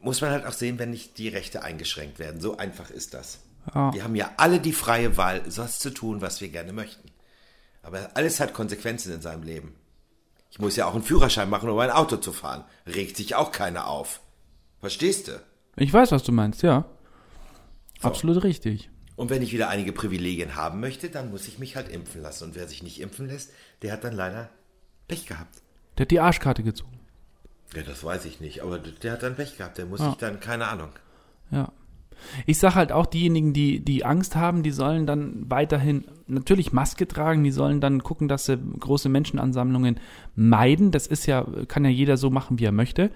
muss 0.01 0.21
man 0.21 0.31
halt 0.31 0.47
auch 0.47 0.53
sehen, 0.53 0.79
wenn 0.79 0.91
nicht 0.91 1.19
die 1.19 1.29
Rechte 1.29 1.62
eingeschränkt 1.62 2.19
werden. 2.19 2.41
So 2.41 2.57
einfach 2.57 2.91
ist 2.91 3.15
das. 3.15 3.41
Ja. 3.75 3.93
Wir 3.93 4.05
haben 4.05 4.17
ja 4.17 4.33
alle 4.37 4.59
die 4.59 4.73
freie 4.73 5.17
Wahl, 5.17 5.41
das 5.41 5.79
zu 5.79 5.91
tun, 5.91 6.21
was 6.21 6.41
wir 6.41 6.49
gerne 6.49 6.73
möchten. 6.73 7.11
Aber 7.83 8.11
alles 8.15 8.41
hat 8.41 8.55
Konsequenzen 8.55 9.12
in 9.12 9.23
seinem 9.23 9.43
Leben. 9.43 9.75
Ich 10.51 10.59
muss 10.59 10.77
ja 10.77 10.87
auch 10.87 10.95
einen 10.95 11.03
Führerschein 11.03 11.51
machen, 11.51 11.69
um 11.69 11.79
ein 11.79 11.91
Auto 11.91 12.17
zu 12.17 12.33
fahren. 12.33 12.65
Regt 12.87 13.17
sich 13.17 13.35
auch 13.35 13.53
keiner 13.53 13.87
auf. 13.87 14.21
Verstehst 14.81 15.29
du? 15.29 15.43
Ich 15.76 15.93
weiß, 15.93 16.12
was 16.12 16.23
du 16.23 16.33
meinst, 16.33 16.62
ja. 16.62 16.85
So. 18.00 18.09
Absolut 18.09 18.43
richtig. 18.45 18.91
Und 19.17 19.31
wenn 19.31 19.43
ich 19.43 19.52
wieder 19.52 19.69
einige 19.69 19.93
Privilegien 19.93 20.57
haben 20.57 20.81
möchte, 20.81 21.09
dann 21.09 21.31
muss 21.31 21.47
ich 21.47 21.59
mich 21.59 21.76
halt 21.76 21.88
impfen 21.88 22.23
lassen. 22.23 22.45
Und 22.45 22.55
wer 22.55 22.67
sich 22.67 22.83
nicht 22.83 23.00
impfen 23.00 23.29
lässt, 23.29 23.52
der 23.83 23.93
hat 23.93 24.05
dann 24.05 24.14
leider 24.14 24.49
Pech 25.09 25.26
gehabt. 25.26 25.62
Der 25.97 26.05
hat 26.05 26.11
die 26.11 26.21
Arschkarte 26.21 26.62
gezogen. 26.62 26.99
Ja, 27.75 27.83
das 27.83 28.05
weiß 28.05 28.25
ich 28.25 28.41
nicht, 28.41 28.62
aber 28.62 28.79
der 28.79 29.12
hat 29.12 29.23
dann 29.23 29.37
Pech 29.37 29.57
gehabt. 29.57 29.79
Der 29.79 29.87
muss 29.87 30.00
ja. 30.00 30.11
sich 30.11 30.17
dann, 30.17 30.41
keine 30.41 30.69
Ahnung. 30.69 30.91
Ja. 31.50 31.73
Ich 32.47 32.59
sage 32.59 32.76
halt 32.76 32.93
auch, 32.93 33.07
diejenigen, 33.07 33.52
die, 33.52 33.81
die 33.81 34.05
Angst 34.05 34.37
haben, 34.37 34.62
die 34.62 34.71
sollen 34.71 35.07
dann 35.07 35.50
weiterhin 35.50 36.05
natürlich 36.26 36.73
Maske 36.73 37.09
tragen, 37.09 37.43
die 37.43 37.50
sollen 37.50 37.81
dann 37.81 38.02
gucken, 38.02 38.29
dass 38.29 38.47
sie 38.47 38.57
große 38.57 39.09
Menschenansammlungen 39.09 39.99
meiden. 40.35 40.91
Das 40.91 41.07
ist 41.07 41.26
ja, 41.26 41.47
kann 41.69 41.85
ja 41.85 41.91
jeder 41.91 42.17
so 42.17 42.31
machen, 42.31 42.59
wie 42.59 42.64
er 42.64 42.73
möchte. 42.73 43.11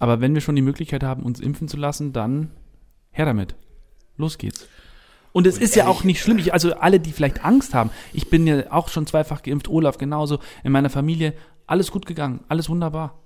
Aber 0.00 0.20
wenn 0.20 0.34
wir 0.34 0.40
schon 0.40 0.56
die 0.56 0.62
Möglichkeit 0.62 1.04
haben, 1.04 1.22
uns 1.22 1.38
impfen 1.38 1.68
zu 1.68 1.76
lassen, 1.76 2.12
dann 2.12 2.50
her 3.12 3.26
damit. 3.26 3.54
Los 4.16 4.38
geht's. 4.38 4.66
Und 5.32 5.46
es 5.46 5.56
und 5.56 5.62
ist 5.62 5.76
ja 5.76 5.86
auch 5.86 6.02
nicht 6.02 6.20
schlimm. 6.20 6.38
Ich, 6.38 6.52
also 6.52 6.74
alle, 6.74 6.98
die 6.98 7.12
vielleicht 7.12 7.44
Angst 7.44 7.74
haben. 7.74 7.90
Ich 8.12 8.30
bin 8.30 8.46
ja 8.46 8.72
auch 8.72 8.88
schon 8.88 9.06
zweifach 9.06 9.42
geimpft, 9.42 9.68
Olaf 9.68 9.98
genauso. 9.98 10.40
In 10.64 10.72
meiner 10.72 10.90
Familie 10.90 11.34
alles 11.66 11.92
gut 11.92 12.06
gegangen, 12.06 12.40
alles 12.48 12.68
wunderbar. 12.68 13.20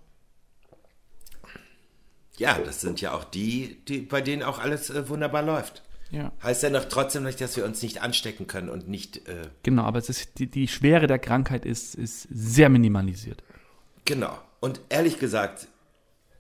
Ja, 2.37 2.59
das 2.59 2.81
sind 2.81 3.01
ja 3.01 3.15
auch 3.15 3.25
die, 3.25 3.79
die 3.89 4.01
bei 4.01 4.21
denen 4.21 4.43
auch 4.43 4.59
alles 4.59 4.91
äh, 4.91 5.09
wunderbar 5.09 5.43
läuft. 5.43 5.83
Ja. 6.11 6.33
Heißt 6.43 6.65
ja 6.65 6.71
noch 6.71 6.85
trotzdem 6.87 7.23
nicht, 7.23 7.41
dass 7.41 7.57
wir 7.57 7.65
uns 7.65 7.83
nicht 7.83 8.03
anstecken 8.03 8.47
können 8.49 8.69
und 8.69 8.89
nicht. 8.89 9.29
Äh 9.29 9.43
genau, 9.63 9.85
aber 9.85 9.99
es 9.99 10.09
ist, 10.09 10.39
die, 10.39 10.49
die 10.49 10.69
Schwere 10.69 11.07
der 11.07 11.21
Krankheit 11.21 11.65
ist, 11.65 11.95
ist 11.95 12.29
sehr 12.31 12.69
minimalisiert. 12.69 13.43
Genau. 14.05 14.37
Und 14.61 14.81
ehrlich 14.89 15.19
gesagt, 15.19 15.69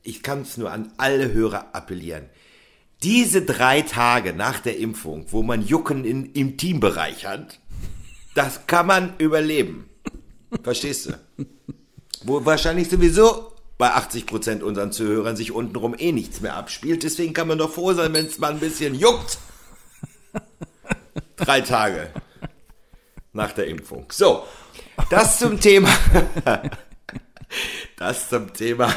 ich 0.04 0.22
kann 0.22 0.42
es 0.42 0.56
nur 0.56 0.70
an 0.70 0.92
alle 0.98 1.32
Hörer 1.32 1.74
appellieren. 1.74 2.26
Diese 3.02 3.42
drei 3.42 3.82
Tage 3.82 4.32
nach 4.32 4.60
der 4.60 4.78
Impfung, 4.78 5.26
wo 5.30 5.42
man 5.42 5.66
Jucken 5.66 6.04
in, 6.04 6.32
im 6.32 6.56
Teambereich 6.56 7.26
hat, 7.26 7.58
das 8.34 8.66
kann 8.66 8.86
man 8.86 9.14
überleben. 9.18 9.88
Verstehst 10.62 11.06
du? 11.06 11.46
Wo 12.22 12.44
wahrscheinlich 12.44 12.88
sowieso 12.88 13.52
bei 13.76 13.90
80 13.90 14.26
Prozent 14.26 14.62
unseren 14.62 14.92
Zuhörern 14.92 15.36
sich 15.36 15.52
untenrum 15.52 15.94
eh 15.98 16.12
nichts 16.12 16.40
mehr 16.40 16.54
abspielt. 16.54 17.02
Deswegen 17.02 17.34
kann 17.34 17.48
man 17.48 17.58
doch 17.58 17.72
froh 17.72 17.92
sein, 17.92 18.12
wenn 18.12 18.26
es 18.26 18.38
mal 18.38 18.52
ein 18.52 18.60
bisschen 18.60 18.94
juckt. 18.94 19.38
Drei 21.36 21.60
Tage 21.60 22.10
nach 23.32 23.52
der 23.52 23.66
Impfung. 23.66 24.06
So, 24.12 24.44
das 25.10 25.38
zum 25.38 25.60
Thema. 25.60 25.90
das 27.96 28.28
zum 28.28 28.52
Thema. 28.52 28.94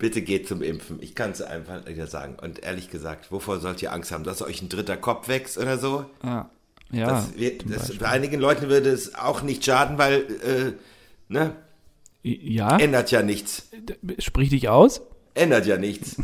Bitte 0.00 0.22
geht 0.22 0.48
zum 0.48 0.62
Impfen. 0.62 0.98
Ich 1.02 1.14
kann 1.14 1.30
es 1.32 1.42
einfach 1.42 1.86
wieder 1.86 2.06
sagen. 2.06 2.36
Und 2.40 2.60
ehrlich 2.62 2.88
gesagt, 2.88 3.30
wovor 3.30 3.60
sollt 3.60 3.82
ihr 3.82 3.92
Angst 3.92 4.10
haben, 4.12 4.24
dass 4.24 4.40
euch 4.40 4.62
ein 4.62 4.70
dritter 4.70 4.96
Kopf 4.96 5.28
wächst 5.28 5.58
oder 5.58 5.76
so? 5.76 6.06
Ja. 6.24 6.50
Ja. 6.90 7.06
Das, 7.06 7.88
das, 7.88 7.98
bei 7.98 8.08
einigen 8.08 8.40
Leuten 8.40 8.70
würde 8.70 8.88
es 8.88 9.14
auch 9.14 9.42
nicht 9.42 9.62
schaden, 9.62 9.98
weil, 9.98 10.22
äh, 10.42 10.72
ne? 11.28 11.52
Ja. 12.22 12.78
Ändert 12.78 13.10
ja 13.10 13.22
nichts. 13.22 13.68
Sprich 14.18 14.48
dich 14.48 14.70
aus. 14.70 15.02
Ändert 15.34 15.66
ja 15.66 15.76
nichts 15.76 16.16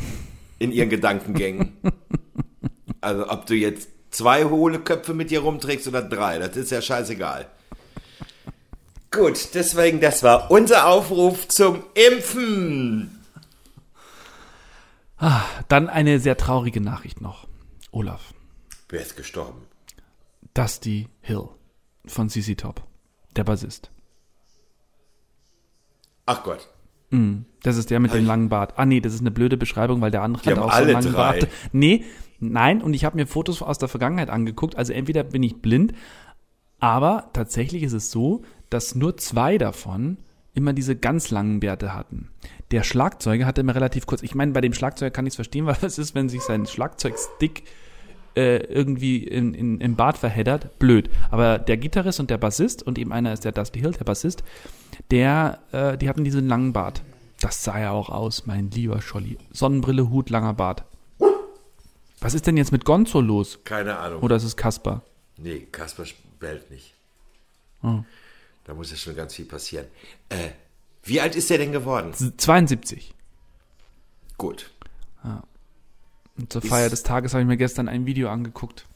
in 0.59 0.73
ihren 0.73 0.88
Gedankengängen. 0.88 1.76
Also 3.02 3.28
ob 3.28 3.47
du 3.47 3.54
jetzt 3.54 3.90
zwei 4.11 4.47
hohle 4.47 4.80
Köpfe 4.80 5.12
mit 5.12 5.30
dir 5.30 5.40
rumträgst 5.40 5.87
oder 5.87 6.02
drei, 6.02 6.38
das 6.38 6.56
ist 6.56 6.71
ja 6.71 6.80
scheißegal. 6.80 7.47
Gut, 9.11 9.50
deswegen, 9.54 10.00
das 10.00 10.23
war 10.23 10.50
unser 10.50 10.87
Aufruf 10.88 11.47
zum 11.47 11.85
Impfen. 11.95 13.15
Ah, 15.18 15.42
dann 15.68 15.88
eine 15.88 16.18
sehr 16.20 16.37
traurige 16.37 16.80
Nachricht 16.80 17.20
noch. 17.20 17.46
Olaf. 17.90 18.35
Wer 18.88 19.00
ist 19.00 19.16
gestorben? 19.16 19.62
Dusty 20.54 21.08
Hill 21.20 21.49
von 22.06 22.28
CC 22.28 22.54
Top, 22.54 22.82
der 23.35 23.44
Bassist. 23.44 23.90
Ach 26.26 26.42
Gott. 26.42 26.68
Mm, 27.11 27.42
das 27.62 27.76
ist 27.76 27.90
der 27.90 28.00
mit 28.00 28.11
Hab 28.11 28.18
dem 28.18 28.26
langen 28.26 28.49
Bart. 28.49 28.75
Ah 28.76 28.85
nee, 28.85 29.00
das 29.00 29.14
ist 29.14 29.20
eine 29.20 29.30
blöde 29.30 29.56
Beschreibung, 29.56 30.00
weil 30.00 30.11
der 30.11 30.23
andere 30.23 30.50
hat 30.50 30.58
auch 30.58 30.73
so 30.73 30.78
einen 30.78 30.90
langen 30.90 31.12
drei. 31.12 31.40
Bart. 31.40 31.49
Nee, 31.73 32.04
nein, 32.40 32.82
und 32.82 32.94
ich 32.94 33.04
habe 33.04 33.16
mir 33.16 33.26
Fotos 33.26 33.62
aus 33.62 33.79
der 33.79 33.88
Vergangenheit 33.88 34.31
angeguckt. 34.31 34.76
Also 34.76 34.92
entweder 34.92 35.24
bin 35.24 35.42
ich 35.42 35.62
blind, 35.62 35.94
aber 36.79 37.31
tatsächlich 37.33 37.83
ist 37.83 37.92
es 37.92 38.11
so, 38.11 38.42
dass 38.70 38.94
nur 38.94 39.16
zwei 39.16 39.57
davon 39.57 40.18
immer 40.52 40.72
diese 40.72 40.96
ganz 40.96 41.31
langen 41.31 41.61
Bärte 41.61 41.94
hatten. 41.94 42.31
Der 42.70 42.83
Schlagzeuger 42.83 43.46
hatte 43.46 43.61
immer 43.61 43.74
relativ 43.74 44.07
kurz. 44.07 44.22
Ich 44.22 44.35
meine, 44.35 44.52
bei 44.52 44.61
dem 44.61 44.72
Schlagzeuger 44.72 45.11
kann 45.11 45.26
ich 45.26 45.33
es 45.33 45.37
verstehen, 45.37 45.66
weil 45.66 45.76
es 45.83 45.98
ist, 45.98 46.14
wenn 46.14 46.29
sich 46.29 46.42
sein 46.42 46.66
Schlagzeugstick 46.66 47.64
äh, 48.37 48.59
irgendwie 48.64 49.24
in, 49.24 49.55
in, 49.55 49.81
im 49.81 49.96
Bart 49.96 50.18
verheddert, 50.18 50.79
blöd. 50.79 51.09
Aber 51.31 51.59
der 51.59 51.76
Gitarrist 51.76 52.20
und 52.20 52.31
der 52.31 52.38
Bassist, 52.38 52.83
und 52.83 52.98
eben 52.98 53.12
einer 53.12 53.33
ist 53.33 53.44
der 53.44 53.52
Dusty 53.52 53.81
Hill, 53.81 53.92
der 53.92 54.05
Bassist, 54.05 54.44
der, 55.11 55.61
äh, 55.72 55.96
die 55.96 56.09
hatten 56.09 56.24
diesen 56.24 56.48
langen 56.48 56.72
Bart. 56.72 57.02
Das 57.40 57.62
sah 57.62 57.79
ja 57.79 57.90
auch 57.90 58.09
aus, 58.09 58.46
mein 58.46 58.70
lieber 58.70 59.00
Scholli. 59.00 59.38
Sonnenbrille, 59.52 60.11
Hut, 60.11 60.31
langer 60.31 60.55
Bart. 60.55 60.85
Was 62.20 62.35
ist 62.35 62.46
denn 62.46 62.57
jetzt 62.57 62.72
mit 62.72 62.85
Gonzo 62.85 63.20
los? 63.20 63.61
Keine 63.64 63.98
Ahnung. 63.98 64.22
Oder 64.22 64.37
ist 64.37 64.44
es 64.44 64.57
Kasper? 64.57 65.02
Nee, 65.37 65.68
Kasper 65.70 66.05
bellt 66.40 66.70
nicht. 66.70 66.94
Oh. 67.83 68.00
Da 68.64 68.74
muss 68.74 68.90
ja 68.90 68.96
schon 68.96 69.14
ganz 69.14 69.35
viel 69.35 69.44
passieren. 69.44 69.87
Äh, 70.29 70.48
wie 71.07 71.21
alt 71.21 71.35
ist 71.37 71.51
der 71.51 71.59
denn 71.59 71.73
geworden? 71.73 72.12
72. 72.12 73.14
Gut. 74.38 74.71
Ja. 75.25 75.42
Und 76.37 76.53
zur 76.53 76.62
ist 76.62 76.69
Feier 76.69 76.90
des 76.90 77.03
Tages 77.03 77.33
habe 77.33 77.42
ich 77.42 77.49
mir 77.49 77.57
gestern 77.57 77.88
ein 77.88 78.07
Video 78.07 78.29
angeguckt. 78.29 78.87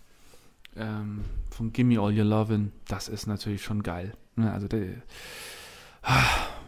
Ähm, 0.77 1.25
von 1.51 1.73
Gimme 1.73 1.99
All 2.01 2.17
Your 2.17 2.25
Lovin'. 2.25 2.69
Das 2.87 3.09
ist 3.09 3.27
natürlich 3.27 3.63
schon 3.63 3.83
geil. 3.83 4.13
Ne, 4.37 4.53
also 4.53 4.69
der, 4.69 5.03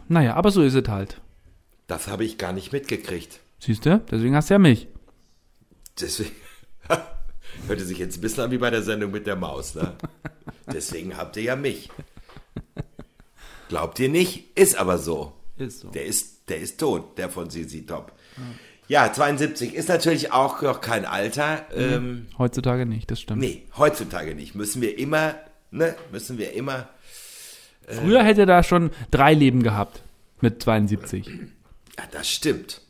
naja, 0.07 0.35
aber 0.35 0.51
so 0.51 0.61
ist 0.61 0.75
es 0.75 0.87
halt. 0.87 1.21
Das 1.87 2.07
habe 2.07 2.23
ich 2.23 2.37
gar 2.37 2.53
nicht 2.53 2.71
mitgekriegt. 2.71 3.39
Siehst 3.59 3.85
du? 3.85 3.99
Deswegen 4.11 4.35
hast 4.35 4.49
du 4.49 4.55
ja 4.55 4.59
mich. 4.59 4.87
Deswegen. 5.99 6.31
Hörte 7.67 7.85
sich 7.85 7.99
jetzt 7.99 8.17
ein 8.17 8.21
bisschen 8.21 8.43
an 8.43 8.51
wie 8.51 8.57
bei 8.57 8.69
der 8.69 8.81
Sendung 8.81 9.11
mit 9.11 9.27
der 9.27 9.35
Maus, 9.35 9.75
ne? 9.75 9.93
Deswegen 10.73 11.17
habt 11.17 11.37
ihr 11.37 11.43
ja 11.43 11.55
mich. 11.55 11.89
Glaubt 13.69 13.99
ihr 13.99 14.09
nicht? 14.09 14.57
Ist 14.57 14.75
aber 14.75 14.97
so. 14.97 15.33
Ist 15.57 15.81
so. 15.81 15.89
Der 15.89 16.05
ist, 16.05 16.49
der 16.49 16.59
ist 16.59 16.79
tot, 16.79 17.17
der 17.17 17.29
von 17.29 17.49
Sisi 17.49 17.85
Top. 17.85 18.11
Ja. 18.87 19.05
ja, 19.05 19.13
72 19.13 19.73
ist 19.73 19.89
natürlich 19.89 20.31
auch 20.31 20.61
noch 20.61 20.81
kein 20.81 21.05
Alter. 21.05 21.65
Ähm, 21.73 22.27
heutzutage 22.37 22.85
nicht, 22.85 23.09
das 23.11 23.21
stimmt. 23.21 23.41
Nee, 23.41 23.63
heutzutage 23.77 24.35
nicht. 24.35 24.55
Müssen 24.55 24.81
wir 24.81 24.97
immer, 24.97 25.35
ne? 25.71 25.95
Müssen 26.11 26.37
wir 26.37 26.53
immer 26.53 26.89
Früher 27.87 28.23
hätte 28.23 28.41
er 28.41 28.45
da 28.45 28.63
schon 28.63 28.91
drei 29.11 29.33
Leben 29.33 29.63
gehabt 29.63 30.01
mit 30.41 30.61
72. 30.61 31.27
Ja, 31.27 32.03
das 32.11 32.29
stimmt. 32.29 32.81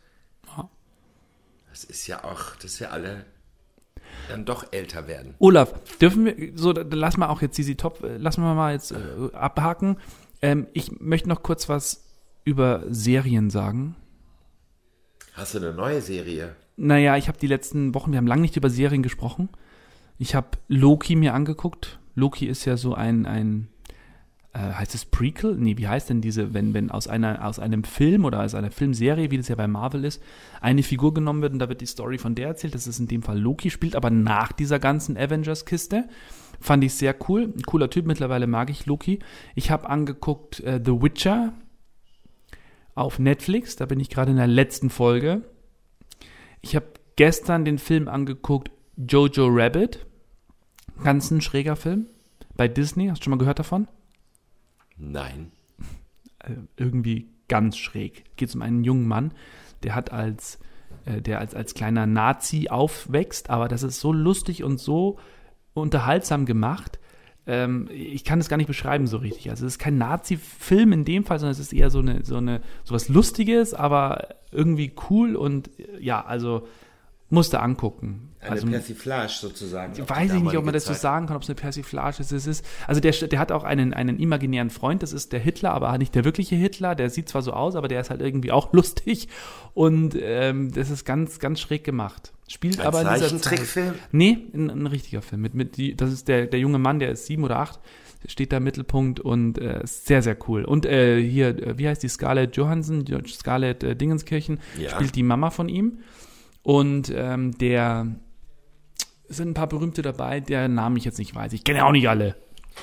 Das 1.70 1.84
ist 1.84 2.06
ja 2.06 2.24
auch, 2.24 2.56
dass 2.62 2.80
wir 2.80 2.92
alle 2.92 3.26
dann 4.30 4.46
doch 4.46 4.72
älter 4.72 5.08
werden. 5.08 5.34
Olaf, 5.40 5.74
dürfen 5.98 6.26
wir, 6.26 6.52
so, 6.56 6.72
lass 6.72 7.18
mal 7.18 7.30
auch 7.30 7.42
jetzt 7.42 7.58
diese 7.58 7.76
Top, 7.76 8.04
äh, 8.04 8.18
lassen 8.18 8.44
wir 8.44 8.54
mal 8.54 8.74
jetzt 8.74 8.92
äh, 8.92 8.96
abhaken. 9.34 9.98
Ähm, 10.44 10.68
ich 10.74 11.00
möchte 11.00 11.30
noch 11.30 11.42
kurz 11.42 11.70
was 11.70 12.04
über 12.44 12.84
Serien 12.90 13.50
sagen. 13.50 13.96
Hast 15.32 15.56
du 15.56 15.60
eine 15.60 15.74
neue 15.74 16.02
Serie? 16.02 16.56
Naja, 16.76 17.16
ich 17.16 17.30
habe 17.30 17.38
die 17.38 17.48
letzten 17.48 17.96
Wochen, 17.96 18.12
wir 18.12 18.18
haben 18.18 18.28
lange 18.28 18.42
nicht 18.42 18.58
über 18.58 18.70
Serien 18.70 19.04
gesprochen. 19.04 19.50
Ich 20.20 20.36
habe 20.36 20.50
Loki 20.68 21.16
mir 21.16 21.34
angeguckt. 21.34 21.98
Loki 22.14 22.46
ist 22.46 22.66
ja 22.66 22.76
so 22.76 22.94
ein, 22.94 23.26
ein 23.26 23.70
äh, 24.52 24.60
heißt 24.60 24.94
es 24.96 25.06
Prequel? 25.06 25.56
Nee, 25.56 25.78
wie 25.78 25.88
heißt 25.88 26.10
denn 26.10 26.20
diese, 26.20 26.54
wenn, 26.54 26.74
wenn 26.74 26.92
aus 26.92 27.08
einer, 27.08 27.48
aus 27.48 27.58
einem 27.58 27.86
Film 27.86 28.26
oder 28.26 28.44
aus 28.44 28.54
einer 28.54 28.70
Filmserie, 28.70 29.32
wie 29.32 29.38
das 29.38 29.48
ja 29.48 29.56
bei 29.56 29.68
Marvel 29.68 30.04
ist, 30.04 30.22
eine 30.60 30.84
Figur 30.84 31.14
genommen 31.14 31.42
wird 31.42 31.54
und 31.54 31.60
da 31.60 31.70
wird 31.70 31.80
die 31.80 31.86
Story 31.86 32.18
von 32.18 32.36
der 32.36 32.50
erzählt, 32.50 32.76
das 32.76 32.86
ist 32.86 33.00
in 33.00 33.08
dem 33.08 33.24
Fall 33.24 33.40
Loki, 33.40 33.70
spielt 33.70 33.96
aber 33.96 34.10
nach 34.10 34.52
dieser 34.52 34.80
ganzen 34.80 35.18
Avengers-Kiste. 35.18 36.10
Fand 36.64 36.82
ich 36.86 36.94
sehr 36.94 37.14
cool. 37.28 37.52
Ein 37.54 37.64
cooler 37.64 37.90
Typ, 37.90 38.06
mittlerweile 38.06 38.48
mag 38.48 38.70
ich 38.70 38.86
Loki. 38.86 39.20
Ich 39.54 39.70
habe 39.70 39.90
angeguckt 39.90 40.62
äh, 40.62 40.80
The 40.84 40.94
Witcher 40.94 41.52
auf 42.96 43.20
Netflix, 43.20 43.76
da 43.76 43.86
bin 43.86 44.00
ich 44.00 44.10
gerade 44.10 44.32
in 44.32 44.38
der 44.38 44.48
letzten 44.48 44.90
Folge. 44.90 45.42
Ich 46.62 46.78
habe 46.78 46.86
gestern 47.18 47.66
den 47.66 47.80
Film 47.80 48.08
angeguckt, 48.08 48.72
Jojo 48.96 49.48
Rabbit. 49.50 50.06
Ganz 51.04 51.32
ein 51.32 51.42
schräger 51.42 51.76
Film. 51.76 52.08
Bei 52.56 52.70
Disney, 52.70 53.08
hast 53.08 53.20
du 53.20 53.24
schon 53.26 53.32
mal 53.32 53.40
gehört 53.40 53.60
davon? 53.60 53.88
Nein. 54.98 55.52
Äh, 56.40 56.56
irgendwie 56.76 57.30
ganz 57.48 57.78
schräg. 57.78 58.26
Geht 58.36 58.50
es 58.50 58.56
um 58.56 58.62
einen 58.62 58.84
jungen 58.84 59.08
Mann, 59.08 59.34
der 59.84 59.96
hat 59.96 60.12
als, 60.12 60.60
äh, 61.06 61.22
der 61.22 61.40
als, 61.40 61.56
als 61.56 61.74
kleiner 61.74 62.06
Nazi 62.06 62.68
aufwächst, 62.70 63.50
aber 63.50 63.70
das 63.70 63.84
ist 63.84 64.02
so 64.02 64.12
lustig 64.12 64.62
und 64.62 64.78
so 64.78 65.20
unterhaltsam 65.74 66.46
gemacht. 66.46 67.00
Ähm, 67.46 67.90
ich 67.92 68.24
kann 68.24 68.40
es 68.40 68.50
gar 68.50 68.58
nicht 68.58 68.68
beschreiben 68.68 69.08
so 69.08 69.18
richtig. 69.18 69.50
Also 69.50 69.66
es 69.66 69.74
ist 69.74 69.80
kein 69.80 69.98
Nazi-Film 69.98 70.94
in 70.94 71.06
dem 71.06 71.26
Fall, 71.26 71.40
sondern 71.40 71.52
es 71.52 71.60
ist 71.60 71.74
eher 71.74 71.90
so 71.90 72.00
eine, 72.00 72.24
so 72.24 72.38
eine, 72.38 72.62
so 72.84 72.96
was 72.96 73.10
Lustiges, 73.10 73.74
aber 73.74 74.30
irgendwie 74.52 74.94
cool 75.10 75.36
und 75.36 75.70
ja, 76.00 76.24
also 76.24 76.68
musste 77.34 77.60
angucken. 77.60 78.30
Eine 78.40 78.52
also, 78.52 78.68
Persiflage 78.68 79.32
sozusagen. 79.32 79.94
Weiß 80.10 80.34
ich 80.34 80.44
nicht, 80.44 80.58
ob 80.58 80.66
man 80.66 80.74
das 80.74 80.86
so 80.86 80.94
sagen 80.94 81.28
kann, 81.28 81.38
ob 81.38 81.44
es 81.44 81.50
eine 81.50 81.56
Persiflage 81.56 82.20
ist. 82.20 82.32
Es 82.32 82.46
ist 82.46 82.66
also 82.88 83.00
der, 83.00 83.12
der 83.12 83.40
hat 83.40 83.52
auch 83.52 83.64
einen, 83.64 83.94
einen 83.94 84.20
imaginären 84.20 84.70
Freund, 84.70 85.02
das 85.02 85.14
ist 85.14 85.32
der 85.32 85.40
Hitler, 85.40 85.72
aber 85.72 85.98
nicht 85.98 86.14
der 86.14 86.26
wirkliche 86.26 86.56
Hitler. 86.56 86.96
Der 86.96 87.10
sieht 87.10 87.30
zwar 87.30 87.42
so 87.42 87.54
aus, 87.54 87.76
aber 87.76 87.88
der 87.88 88.02
ist 88.02 88.10
halt 88.10 88.22
irgendwie 88.22 88.52
auch 88.52 88.74
lustig. 88.74 89.30
Und 89.74 90.16
ähm, 90.20 90.72
das 90.74 90.90
ist 90.90 91.06
ganz, 91.06 91.40
ganz 91.40 91.60
schräg 91.60 91.84
gemacht. 91.84 92.34
Spielt 92.50 92.80
Ein 92.82 92.88
aber 92.88 93.02
in 93.02 93.08
dieser 93.08 93.28
Zeichentrickfilm? 93.28 93.94
Nee, 94.12 94.38
ein, 94.54 94.70
ein 94.70 94.88
richtiger 94.88 95.22
Film. 95.22 95.42
Mit, 95.42 95.54
mit 95.54 95.78
die, 95.78 95.96
das 95.96 96.12
ist 96.12 96.28
der, 96.28 96.46
der 96.48 96.60
junge 96.60 96.80
Mann, 96.80 97.00
der 97.00 97.12
ist 97.12 97.26
sieben 97.26 97.44
oder 97.46 97.60
acht, 97.60 97.80
steht 98.28 98.52
da 98.52 98.58
im 98.58 98.64
Mittelpunkt 98.66 99.20
und 99.22 99.58
äh, 99.58 99.84
ist 99.84 100.06
sehr, 100.06 100.22
sehr 100.22 100.38
cool. 100.48 100.66
Und 100.66 100.86
äh, 100.86 101.22
hier, 101.22 101.50
äh, 101.50 101.78
wie 101.78 101.88
heißt 101.88 102.04
die 102.04 102.10
Scarlett 102.10 102.56
Johansson, 102.58 103.06
Scarlett 103.28 103.84
äh, 103.84 103.96
Dingenskirchen, 103.96 104.60
Ja. 104.78 104.90
spielt 104.92 105.16
die 105.16 105.24
Mama 105.24 105.50
von 105.50 105.70
ihm. 105.70 106.00
Und 106.64 107.12
ähm, 107.16 107.58
der 107.58 108.08
es 109.30 109.38
sind 109.38 109.50
ein 109.50 109.54
paar 109.54 109.68
berühmte 109.68 110.02
dabei, 110.02 110.40
der 110.40 110.68
Namen 110.68 110.98
ich 110.98 111.06
jetzt 111.06 111.18
nicht 111.20 111.34
weiß. 111.36 111.54
Ich 111.54 111.64
kenne 111.64 111.80
ja 111.80 111.86
auch 111.86 111.92
nicht 111.92 112.08
alle. 112.10 112.36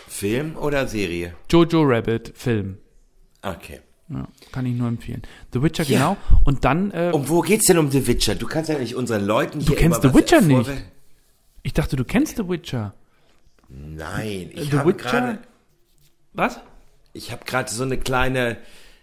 Film 0.09 0.57
oder 0.57 0.87
Serie? 0.87 1.35
Jojo 1.51 1.83
Rabbit, 1.83 2.33
Film. 2.37 2.79
Okay. 3.43 3.81
Ja, 4.09 4.27
kann 4.51 4.66
ich 4.66 4.75
nur 4.75 4.88
empfehlen. 4.88 5.23
The 5.53 5.62
Witcher, 5.62 5.85
Ja. 5.85 5.99
genau. 5.99 6.16
Und 6.45 6.64
dann, 6.64 6.90
äh, 6.90 7.11
Um 7.14 7.29
wo 7.29 7.40
geht's 7.43 7.66
denn 7.66 7.79
um 7.79 7.90
The 7.90 8.07
Witcher? 8.07 8.35
Du 8.35 8.47
kannst 8.47 8.69
ja 8.71 8.79
nicht 8.79 8.97
unseren 8.97 9.25
Leuten 9.25 9.61
hier 9.61 9.77
kennst 9.77 10.03
immer 10.03 10.12
The 10.12 10.19
Witcher 10.19 10.40
nicht? 10.40 10.71
ich 11.62 11.73
dachte, 11.75 11.95
du 11.97 12.05
kennst 12.05 12.37
The 12.37 12.49
Witcher. 12.49 12.95
Nein, 13.69 14.51
ich 14.53 14.71
The 14.71 14.79
habe 14.79 14.88
Witcher? 14.95 15.11
gerade 15.11 15.38
Was? 16.33 16.59
ich 17.12 17.31
habe 17.31 17.45
gerade 17.45 17.71
so 17.71 17.85
eine 17.85 17.99
kleine 17.99 18.57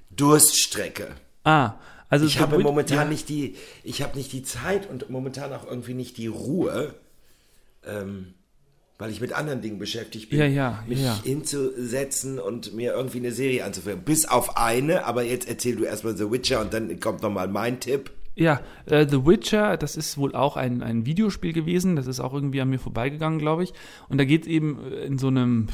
Durststrecke. 0.10 1.16
Ah, 1.46 1.76
also 2.10 2.26
Ich 2.26 2.40
habe 2.40 2.60
momentan 2.60 2.98
ja. 2.98 3.06
nicht 3.06 3.30
die, 3.30 3.56
ich 3.84 4.02
habe 4.02 4.18
nicht 4.18 4.32
die 4.34 4.44
Zeit 4.44 4.90
und 4.90 5.10
momentan 5.10 5.54
auch 5.54 5.66
irgendwie 5.68 5.94
nicht 5.94 6.18
die 6.18 6.28
Ruhe, 6.28 6.96
ähm, 7.86 8.34
weil 8.98 9.12
ich 9.12 9.22
mit 9.22 9.34
anderen 9.34 9.62
Dingen 9.62 9.78
beschäftigt 9.78 10.30
bin, 10.30 10.40
Ja, 10.40 10.46
ja, 10.46 10.84
mich 10.88 11.04
ja. 11.04 11.20
hinzusetzen 11.24 12.40
und 12.40 12.74
mir 12.74 12.94
irgendwie 12.94 13.20
eine 13.20 13.32
Serie 13.32 13.64
anzuführen. 13.64 14.02
Bis 14.04 14.26
auf 14.26 14.58
eine, 14.58 15.06
aber 15.06 15.24
jetzt 15.24 15.48
erzähl 15.48 15.76
du 15.76 15.84
erstmal 15.84 16.18
The 16.18 16.32
Witcher 16.32 16.62
und 16.62 16.74
dann 16.74 17.00
kommt 17.00 17.22
nochmal 17.22 17.48
mein 17.48 17.80
Tipp. 17.80 18.12
Ja, 18.36 18.62
äh, 18.86 19.08
The 19.10 19.26
Witcher, 19.26 19.78
das 19.78 19.98
ist 19.98 20.18
wohl 20.18 20.36
auch 20.36 20.58
ein, 20.58 20.84
ein 20.84 21.06
Videospiel 21.08 21.54
gewesen. 21.54 21.96
Das 21.96 22.06
ist 22.06 22.20
auch 22.20 22.34
irgendwie 22.34 22.62
an 22.62 22.70
mir 22.70 22.80
vorbeigegangen, 22.80 23.40
glaube 23.40 23.64
ich. 23.64 23.74
Und 24.10 24.20
da 24.20 24.26
geht 24.26 24.44
es 24.44 24.48
eben 24.48 24.80
äh, 24.84 25.06
in 25.06 25.18
so 25.18 25.28
einem 25.28 25.68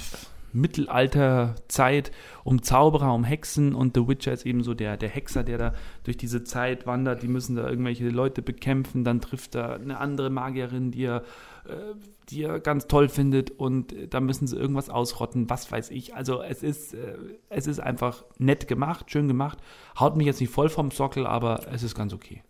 Mittelalterzeit 0.54 2.12
um 2.44 2.62
Zauberer, 2.62 3.14
um 3.14 3.24
Hexen 3.24 3.76
und 3.76 3.96
The 3.96 4.08
Witcher 4.08 4.34
ist 4.34 4.46
eben 4.46 4.64
so 4.64 4.74
der, 4.74 4.98
der 4.98 5.10
Hexer, 5.10 5.44
der 5.44 5.58
da 5.58 5.74
durch 6.04 6.18
diese 6.18 6.44
Zeit 6.44 6.86
wandert. 6.86 7.24
Die 7.24 7.28
müssen 7.28 7.56
da 7.56 7.68
irgendwelche 7.68 8.08
Leute 8.10 8.42
bekämpfen. 8.42 9.04
Dann 9.04 9.22
trifft 9.22 9.56
er 9.56 9.76
eine 9.76 10.00
andere 10.00 10.30
Magierin, 10.30 10.92
die 10.92 11.06
er, 11.06 11.24
äh, 11.66 11.96
die 12.30 12.44
er 12.44 12.60
ganz 12.60 12.88
toll 12.88 13.10
findet 13.10 13.52
und 13.52 13.94
da 14.10 14.20
müssen 14.20 14.48
sie 14.48 14.58
irgendwas 14.58 14.90
ausrotten, 14.90 15.50
was 15.50 15.72
weiß 15.72 15.90
ich. 15.90 16.16
Also 16.16 16.42
es 16.42 16.64
ist, 16.64 16.94
äh, 16.94 17.18
es 17.50 17.68
ist 17.68 17.80
einfach 17.80 18.24
nett 18.38 18.68
gemacht, 18.68 19.12
schön 19.12 19.28
gemacht. 19.28 19.58
Haut 20.00 20.16
mich 20.16 20.28
jetzt 20.28 20.40
nicht 20.40 20.54
voll 20.54 20.70
vom 20.70 20.92
Sockel, 20.92 21.26
aber 21.28 21.68
es 21.72 21.84
ist 21.84 21.96
ganz 21.96 22.14
okay. 22.14 22.44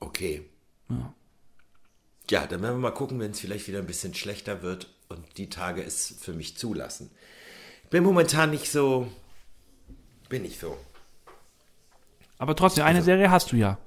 Okay. 0.00 0.42
Ja. 0.90 2.46
dann 2.46 2.62
werden 2.62 2.76
wir 2.76 2.80
mal 2.82 2.90
gucken, 2.90 3.18
wenn 3.20 3.30
es 3.30 3.40
vielleicht 3.40 3.68
wieder 3.68 3.78
ein 3.78 3.86
bisschen 3.86 4.14
schlechter 4.14 4.62
wird 4.62 4.93
und 5.08 5.38
die 5.38 5.48
Tage 5.48 5.82
es 5.82 6.14
für 6.20 6.32
mich 6.32 6.56
zulassen. 6.56 7.10
Ich 7.84 7.90
bin 7.90 8.04
momentan 8.04 8.50
nicht 8.50 8.70
so, 8.70 9.08
bin 10.28 10.42
nicht 10.42 10.58
so. 10.58 10.76
Aber 12.38 12.56
trotzdem, 12.56 12.84
eine 12.84 13.02
Serie 13.02 13.30
hast 13.30 13.52
du 13.52 13.56
ja. 13.56 13.78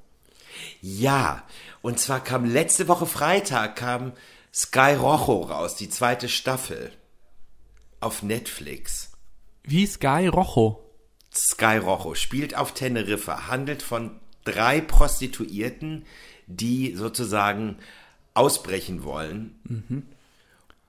Ja, 0.81 1.43
und 1.81 1.99
zwar 1.99 2.23
kam 2.23 2.45
letzte 2.45 2.87
Woche 2.87 3.05
Freitag 3.05 3.75
kam 3.75 4.13
Sky 4.53 4.95
Rojo 4.99 5.41
raus, 5.41 5.75
die 5.75 5.89
zweite 5.89 6.29
Staffel 6.29 6.91
auf 7.99 8.23
Netflix. 8.23 9.11
Wie 9.63 9.85
Sky 9.85 10.27
Rojo. 10.27 10.83
Sky 11.33 11.77
Rojo 11.77 12.15
spielt 12.15 12.55
auf 12.55 12.73
Teneriffa, 12.73 13.47
handelt 13.47 13.83
von 13.83 14.19
drei 14.45 14.81
Prostituierten, 14.81 16.05
die 16.47 16.95
sozusagen 16.95 17.77
ausbrechen 18.33 19.03
wollen. 19.03 20.07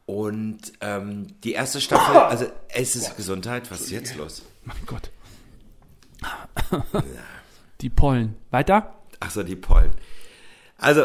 Und 0.08 0.72
ähm, 0.80 1.26
die 1.44 1.52
erste 1.52 1.82
Staffel, 1.82 2.16
also 2.16 2.46
es 2.70 2.96
ist 2.96 3.18
Gesundheit, 3.18 3.70
was 3.70 3.82
ist 3.82 3.90
jetzt 3.90 4.16
los? 4.16 4.42
Mein 4.64 4.78
Gott. 4.86 5.10
Die 7.82 7.90
Pollen. 7.90 8.34
Weiter? 8.50 8.94
Ach 9.20 9.30
so, 9.30 9.42
die 9.42 9.54
Pollen. 9.54 9.90
Also, 10.78 11.04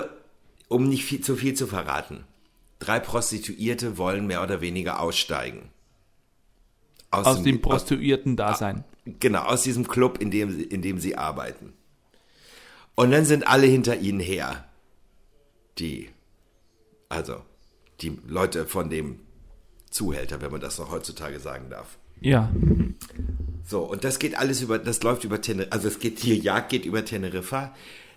um 0.69 0.87
nicht 0.87 1.03
viel, 1.03 1.19
zu 1.19 1.35
viel 1.35 1.53
zu 1.53 1.67
verraten. 1.67 2.23
Drei 2.79 2.99
Prostituierte 2.99 3.97
wollen 3.97 4.25
mehr 4.25 4.41
oder 4.41 4.61
weniger 4.61 5.01
aussteigen. 5.01 5.69
Aus 7.11 7.43
dem 7.43 7.61
Prostituierten-Dasein. 7.61 8.85
Genau, 9.05 9.43
aus 9.43 9.63
diesem 9.63 9.85
Club, 9.85 10.19
in 10.19 10.31
dem, 10.31 10.67
in 10.69 10.81
dem 10.81 10.97
sie 10.97 11.17
arbeiten. 11.17 11.73
Und 12.95 13.11
dann 13.11 13.25
sind 13.25 13.45
alle 13.45 13.67
hinter 13.67 13.97
ihnen 13.97 14.21
her. 14.21 14.63
Die, 15.77 16.09
also, 17.09 17.43
die 18.03 18.19
Leute 18.27 18.65
von 18.65 18.89
dem 18.89 19.19
Zuhälter, 19.89 20.41
wenn 20.41 20.51
man 20.51 20.61
das 20.61 20.77
noch 20.79 20.91
heutzutage 20.91 21.39
sagen 21.39 21.69
darf. 21.69 21.97
Ja. 22.19 22.51
So, 23.65 23.81
und 23.81 24.03
das 24.03 24.19
geht 24.19 24.37
alles 24.37 24.61
über, 24.61 24.79
das 24.79 25.03
läuft 25.03 25.23
über 25.23 25.41
Teneriffa, 25.41 25.73
also 25.73 25.87
es 25.87 25.99
geht, 25.99 26.23
die 26.23 26.37
Jagd 26.37 26.69
geht 26.69 26.85
über 26.85 27.05
Teneriffa. 27.05 27.73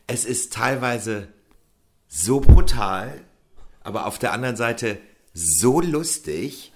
Es 0.07 0.25
ist 0.25 0.53
teilweise 0.53 1.29
so 2.09 2.41
brutal, 2.41 3.21
aber 3.83 4.07
auf 4.07 4.19
der 4.19 4.33
anderen 4.33 4.57
Seite 4.57 4.99
so 5.33 5.81
lustig. 5.81 6.73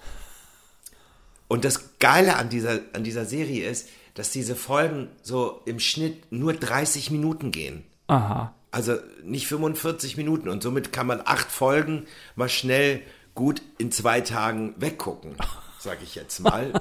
Und 1.47 1.65
das 1.65 1.99
Geile 1.99 2.37
an 2.37 2.49
dieser, 2.49 2.79
an 2.93 3.03
dieser 3.03 3.25
Serie 3.25 3.69
ist, 3.69 3.89
dass 4.13 4.31
diese 4.31 4.55
Folgen 4.55 5.09
so 5.21 5.61
im 5.65 5.79
Schnitt 5.79 6.31
nur 6.31 6.53
30 6.53 7.11
Minuten 7.11 7.51
gehen. 7.51 7.83
Aha. 8.07 8.53
Also 8.71 8.97
nicht 9.23 9.47
45 9.47 10.17
Minuten 10.17 10.47
und 10.47 10.63
somit 10.63 10.93
kann 10.93 11.05
man 11.05 11.21
acht 11.25 11.51
Folgen 11.51 12.07
mal 12.35 12.49
schnell 12.49 13.01
gut 13.35 13.61
in 13.77 13.91
zwei 13.91 14.21
Tagen 14.21 14.73
weggucken, 14.77 15.35
sag 15.79 16.01
ich 16.01 16.15
jetzt 16.15 16.39
mal. 16.39 16.71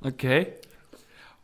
Okay. 0.00 0.54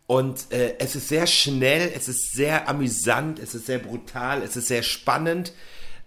Und 0.06 0.50
äh, 0.52 0.76
es 0.80 0.96
ist 0.96 1.08
sehr 1.08 1.26
schnell, 1.26 1.92
es 1.94 2.08
ist 2.08 2.32
sehr 2.32 2.68
amüsant, 2.68 3.38
es 3.38 3.54
ist 3.54 3.66
sehr 3.66 3.78
brutal, 3.78 4.42
es 4.42 4.56
ist 4.56 4.66
sehr 4.66 4.82
spannend 4.82 5.52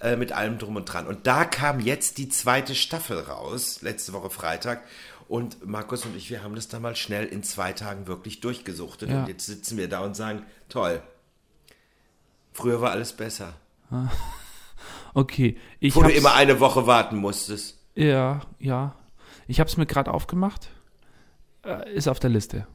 äh, 0.01 0.17
mit 0.17 0.33
allem 0.33 0.57
drum 0.57 0.75
und 0.75 0.85
dran. 0.85 1.07
Und 1.07 1.25
da 1.25 1.45
kam 1.45 1.79
jetzt 1.79 2.17
die 2.17 2.27
zweite 2.27 2.75
Staffel 2.75 3.19
raus, 3.19 3.81
letzte 3.81 4.11
Woche 4.11 4.29
Freitag. 4.29 4.83
Und 5.29 5.65
Markus 5.65 6.03
und 6.05 6.17
ich, 6.17 6.29
wir 6.29 6.43
haben 6.43 6.55
das 6.55 6.67
da 6.67 6.79
mal 6.81 6.97
schnell 6.97 7.25
in 7.25 7.43
zwei 7.43 7.71
Tagen 7.71 8.07
wirklich 8.07 8.41
durchgesuchtet. 8.41 9.09
Ja. 9.09 9.21
Und 9.21 9.29
jetzt 9.29 9.45
sitzen 9.45 9.77
wir 9.77 9.87
da 9.87 10.01
und 10.01 10.15
sagen, 10.15 10.45
toll, 10.67 11.01
früher 12.51 12.81
war 12.81 12.91
alles 12.91 13.13
besser. 13.13 13.53
Okay. 15.15 15.57
Ich 15.79 15.95
Wo 15.95 16.01
du 16.01 16.09
immer 16.09 16.33
eine 16.33 16.59
Woche 16.59 16.87
warten 16.87 17.17
musstest. 17.17 17.77
Ja, 17.93 18.41
ja. 18.57 18.95
Ich 19.47 19.59
habe 19.59 19.69
es 19.69 19.77
mir 19.77 19.85
gerade 19.85 20.11
aufgemacht. 20.11 20.69
Äh, 21.63 21.93
ist 21.93 22.07
auf 22.07 22.19
der 22.19 22.31
Liste. 22.31 22.67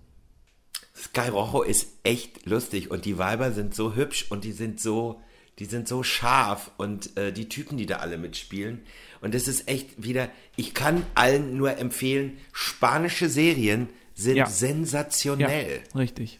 Sky 0.96 1.28
Rojo 1.30 1.62
ist 1.62 1.88
echt 2.04 2.46
lustig 2.46 2.90
und 2.92 3.04
die 3.06 3.18
Weiber 3.18 3.50
sind 3.52 3.74
so 3.74 3.96
hübsch 3.96 4.26
und 4.30 4.44
die 4.44 4.52
sind 4.52 4.80
so, 4.80 5.20
die 5.58 5.64
sind 5.64 5.88
so 5.88 6.04
scharf 6.04 6.70
und 6.76 7.16
äh, 7.16 7.32
die 7.32 7.48
Typen, 7.48 7.76
die 7.76 7.86
da 7.86 7.96
alle 7.96 8.18
mitspielen. 8.18 8.82
Und 9.20 9.34
es 9.34 9.48
ist 9.48 9.66
echt 9.68 10.00
wieder, 10.00 10.28
ich 10.54 10.74
kann 10.74 11.04
allen 11.16 11.56
nur 11.56 11.76
empfehlen, 11.78 12.38
spanische 12.52 13.28
Serien 13.28 13.88
sind 14.14 14.36
Ja. 14.36 14.46
sensationell. 14.46 15.80
richtig. 15.96 16.38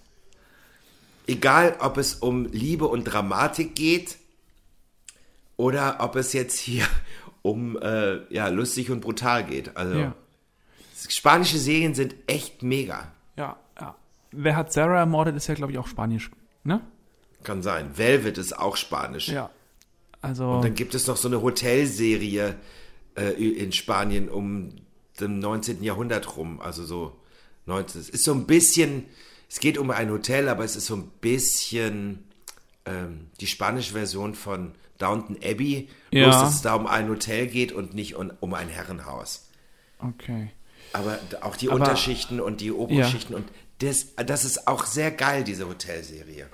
Egal, 1.26 1.76
ob 1.80 1.96
es 1.98 2.14
um 2.14 2.46
Liebe 2.46 2.86
und 2.86 3.02
Dramatik 3.04 3.74
geht 3.74 4.17
oder 5.58 5.98
ob 6.00 6.16
es 6.16 6.32
jetzt 6.32 6.58
hier 6.58 6.86
um 7.42 7.76
äh, 7.82 8.20
ja, 8.32 8.48
lustig 8.48 8.90
und 8.90 9.00
brutal 9.00 9.44
geht. 9.44 9.76
Also 9.76 9.98
Ja. 9.98 10.14
spanische 11.08 11.58
Serien 11.58 11.94
sind 11.94 12.14
echt 12.26 12.62
mega. 12.62 13.12
Ja, 13.36 13.58
ja. 13.78 13.94
Wer 14.32 14.56
hat 14.56 14.72
Sarah 14.72 14.98
ermordet, 15.00 15.36
ist 15.36 15.46
ja, 15.48 15.54
glaube 15.54 15.72
ich, 15.72 15.78
auch 15.78 15.86
Spanisch. 15.86 16.30
Ne? 16.64 16.80
Kann 17.44 17.62
sein. 17.62 17.96
Velvet 17.96 18.38
ist 18.38 18.58
auch 18.58 18.76
spanisch. 18.76 19.28
Ja. 19.28 19.50
Also. 20.20 20.60
Dann 20.60 20.74
gibt 20.74 20.94
es 20.94 21.06
noch 21.06 21.16
so 21.16 21.28
eine 21.28 21.40
Hotelserie 21.42 22.56
äh, 23.16 23.30
in 23.32 23.72
Spanien 23.72 24.28
um 24.28 24.70
dem 25.20 25.38
19. 25.38 25.82
Jahrhundert 25.82 26.36
rum. 26.36 26.60
Also 26.60 26.84
so 26.84 27.16
19. 27.66 28.00
Es 28.00 28.08
ist 28.08 28.24
so 28.24 28.32
ein 28.34 28.46
bisschen, 28.46 29.04
es 29.48 29.60
geht 29.60 29.78
um 29.78 29.90
ein 29.90 30.10
Hotel, 30.10 30.48
aber 30.48 30.64
es 30.64 30.76
ist 30.76 30.86
so 30.86 30.96
ein 30.96 31.08
bisschen 31.20 32.24
ähm, 32.84 33.28
die 33.40 33.46
spanische 33.46 33.92
Version 33.92 34.34
von 34.34 34.72
Downton 34.98 35.36
Abbey. 35.44 35.88
Ja. 36.10 36.24
Bloß, 36.24 36.40
dass 36.40 36.54
es 36.56 36.62
da 36.62 36.74
um 36.74 36.86
ein 36.86 37.08
Hotel 37.08 37.46
geht 37.46 37.72
und 37.72 37.94
nicht 37.94 38.14
um, 38.16 38.32
um 38.40 38.54
ein 38.54 38.68
Herrenhaus. 38.68 39.48
okay. 39.98 40.50
Aber 40.94 41.18
auch 41.42 41.54
die 41.56 41.68
Aber- 41.68 41.80
Unterschichten 41.80 42.40
und 42.40 42.62
die 42.62 42.72
Oberschichten 42.72 43.34
und 43.34 43.44
das, 43.80 44.14
das 44.16 44.46
ist 44.46 44.66
auch 44.66 44.86
sehr 44.86 45.10
geil, 45.10 45.44
diese 45.44 45.68
Hotelserie. 45.68 46.46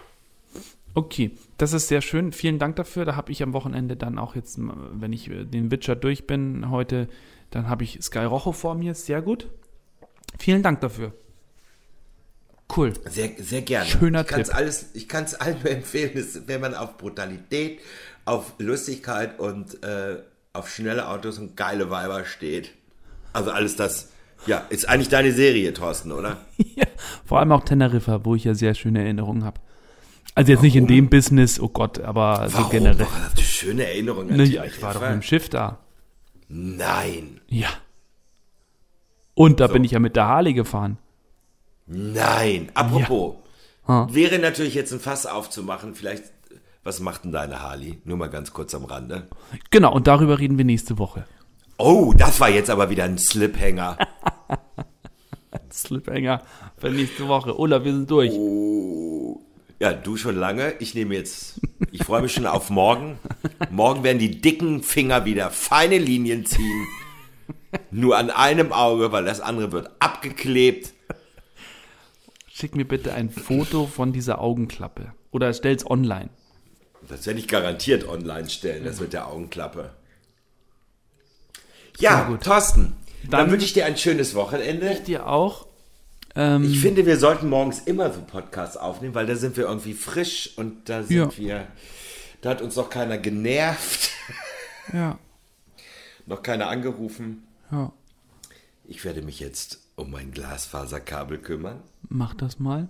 Okay, 0.95 1.31
das 1.57 1.73
ist 1.73 1.87
sehr 1.89 2.01
schön. 2.03 2.33
Vielen 2.33 2.59
Dank 2.59 2.75
dafür. 2.77 3.05
Da 3.05 3.15
habe 3.17 3.31
ich 3.31 3.43
am 3.45 3.53
Wochenende 3.53 3.97
dann 3.97 4.19
auch 4.19 4.35
jetzt, 4.35 4.59
wenn 4.59 5.13
ich 5.13 5.31
äh, 5.31 5.45
den 5.45 5.71
Witcher 5.71 5.95
durch 5.97 6.27
bin 6.27 6.69
heute, 6.71 7.09
dann 7.51 7.69
habe 7.69 7.85
ich 7.85 7.99
Sky 8.03 8.21
Rojo 8.25 8.51
vor 8.53 8.75
mir. 8.75 8.95
Sehr 8.95 9.23
gut. 9.23 9.49
Vielen 10.39 10.63
Dank 10.65 10.81
dafür. 10.81 11.13
Cool. 12.75 12.93
Sehr, 13.05 13.31
sehr 13.39 13.63
gerne. 13.63 13.87
Schöner 13.87 14.23
ich 14.23 14.27
kann's 14.27 14.49
Tipp. 14.49 14.57
Alles, 14.57 14.87
ich 14.95 15.09
kann 15.09 15.25
es 15.27 15.35
allen 15.35 15.59
nur 15.63 15.71
empfehlen, 15.71 16.27
wenn 16.47 16.61
man 16.61 16.75
auf 16.75 16.97
Brutalität, 16.97 17.81
auf 18.25 18.55
Lustigkeit 18.59 19.39
und 19.39 19.83
äh, 19.83 20.17
auf 20.53 20.69
schnelle 20.69 21.09
Autos 21.09 21.39
und 21.39 21.57
geile 21.57 21.91
Weiber 21.91 22.25
steht. 22.25 22.71
Also 23.33 23.51
alles 23.51 23.77
das, 23.77 24.11
ja, 24.47 24.59
ist 24.71 24.89
eigentlich 24.89 25.09
deine 25.09 25.33
Serie, 25.33 25.73
Thorsten, 25.75 26.13
oder? 26.13 26.39
ja, 26.77 26.85
vor 27.25 27.41
allem 27.41 27.53
auch 27.53 27.65
Teneriffa, 27.65 28.25
wo 28.25 28.35
ich 28.35 28.45
ja 28.45 28.55
sehr 28.55 28.75
schöne 28.75 29.01
Erinnerungen 29.03 29.45
habe. 29.45 29.61
Also 30.37 30.53
jetzt 30.53 30.63
nicht 30.63 30.77
in 30.77 30.87
dem 30.87 31.11
Business, 31.11 31.61
oh 31.61 31.69
Gott, 31.69 32.01
aber 32.01 32.49
so 32.49 32.59
Warum? 32.59 32.71
generell. 32.71 33.07
Das 33.07 33.09
ist 33.09 33.37
eine 33.37 33.45
schöne 33.45 33.85
Erinnerung. 33.87 34.27
Ne, 34.27 34.45
ja, 34.45 34.65
ich 34.65 34.81
war 34.83 34.95
doch 34.95 35.01
mit 35.01 35.11
dem 35.11 35.23
Schiff 35.23 35.49
da. 35.49 35.79
Nein, 36.49 37.41
Ja. 37.49 37.69
Und 39.37 39.59
da 39.59 39.67
bin 39.67 39.83
ich 39.83 39.91
ja 39.91 39.99
mit 39.99 40.15
der 40.15 40.29
Harley 40.29 40.55
gefahren. 40.55 40.97
nein. 41.87 42.71
Apropos, 42.75 43.35
Ha. 43.89 44.07
wäre 44.13 44.39
natürlich 44.39 44.75
jetzt 44.75 44.93
ein 44.93 45.01
Fass 45.01 45.27
aufzumachen, 45.27 45.95
vielleicht, 45.95 46.25
was 46.85 47.01
macht 47.01 47.25
denn 47.25 47.33
deine 47.33 47.63
Harley? 47.63 47.99
Nur 48.05 48.17
mal 48.17 48.29
ganz 48.29 48.53
kurz 48.53 48.75
am 48.75 48.85
Rande. 48.85 49.29
Genau, 49.71 49.93
und 49.93 50.07
darüber 50.07 50.39
reden 50.39 50.59
wir 50.59 50.65
nächste 50.65 50.99
Woche. 50.99 51.25
Oh, 51.79 52.15
das 52.17 52.39
war 52.39 52.51
jetzt 52.51 52.71
aber 52.71 52.91
wieder 52.91 53.05
ein 53.05 53.19
Sliphänger. 53.19 53.99
Sliphanger 55.75 56.43
für 56.77 56.91
nächste 56.91 57.29
Woche. 57.29 57.59
Olaf, 57.59 57.85
wir 57.85 57.93
sind 57.93 58.11
durch. 58.11 58.33
Ja, 59.81 59.93
du 59.93 60.17
schon 60.17 60.37
lange. 60.37 60.75
Ich 60.79 60.95
nehme 60.95 61.15
jetzt, 61.15 61.61
ich 61.91 62.05
freue 62.05 62.23
mich 62.23 62.33
schon 62.33 62.47
auf 62.47 62.71
morgen. 62.71 63.19
Morgen 63.71 64.05
werden 64.05 64.19
die 64.19 64.41
dicken 64.41 64.83
Finger 64.83 65.25
wieder 65.25 65.51
feine 65.51 65.99
Linien 65.99 66.47
ziehen. 66.47 66.87
Nur 67.91 68.17
an 68.17 68.31
einem 68.31 68.73
Auge, 68.73 69.11
weil 69.11 69.25
das 69.25 69.41
andere 69.41 69.73
wird 69.73 69.91
abgeklebt. 69.99 70.95
Schick 72.47 72.77
mir 72.77 72.85
bitte 72.85 73.13
ein 73.13 73.31
Foto 73.31 73.87
von 73.87 74.13
dieser 74.13 74.41
Augenklappe. 74.41 75.13
Oder 75.33 75.53
stell's 75.53 75.85
online. 75.85 76.31
Das 77.09 77.27
werde 77.27 77.39
ich 77.41 77.49
garantiert 77.49 78.09
online 78.09 78.49
stellen, 78.49 78.85
das 78.85 79.01
mit 79.01 79.13
der 79.13 79.27
Augenklappe. 79.29 79.91
Ja, 81.99 82.25
gut. 82.25 82.43
Thorsten, 82.43 82.97
dann, 83.23 83.31
Dann- 83.31 83.51
wünsche 83.51 83.67
ich 83.67 83.73
dir 83.73 83.87
ein 83.87 83.97
schönes 83.97 84.35
Wochenende. 84.35 84.95
Dir 85.07 85.27
auch. 85.27 85.67
Ähm, 86.35 86.65
Ich 86.65 86.81
finde, 86.81 87.07
wir 87.07 87.17
sollten 87.19 87.49
morgens 87.49 87.81
immer 87.81 88.13
so 88.13 88.21
Podcasts 88.23 88.77
aufnehmen, 88.77 89.15
weil 89.15 89.27
da 89.27 89.37
sind 89.37 89.57
wir 89.57 89.65
irgendwie 89.65 89.95
frisch 89.95 90.53
und 90.57 90.89
da 90.89 91.03
sind 91.05 91.17
Ja. 91.17 91.37
wir, 91.37 91.67
da 92.41 92.51
hat 92.51 92.61
uns 92.63 92.75
noch 92.75 92.91
keiner 92.91 93.19
genervt, 93.19 94.11
ja, 94.93 95.19
noch 96.27 96.43
keiner 96.43 96.69
angerufen. 96.69 97.45
ja. 97.71 97.93
Ich 98.87 99.03
werde 99.03 99.23
mich 99.23 99.41
jetzt 99.41 99.79
um 99.97 100.11
mein 100.11 100.31
Glasfaserkabel 100.31 101.39
kümmern. 101.39 101.81
Mach 102.11 102.35
das 102.35 102.59
mal. 102.59 102.89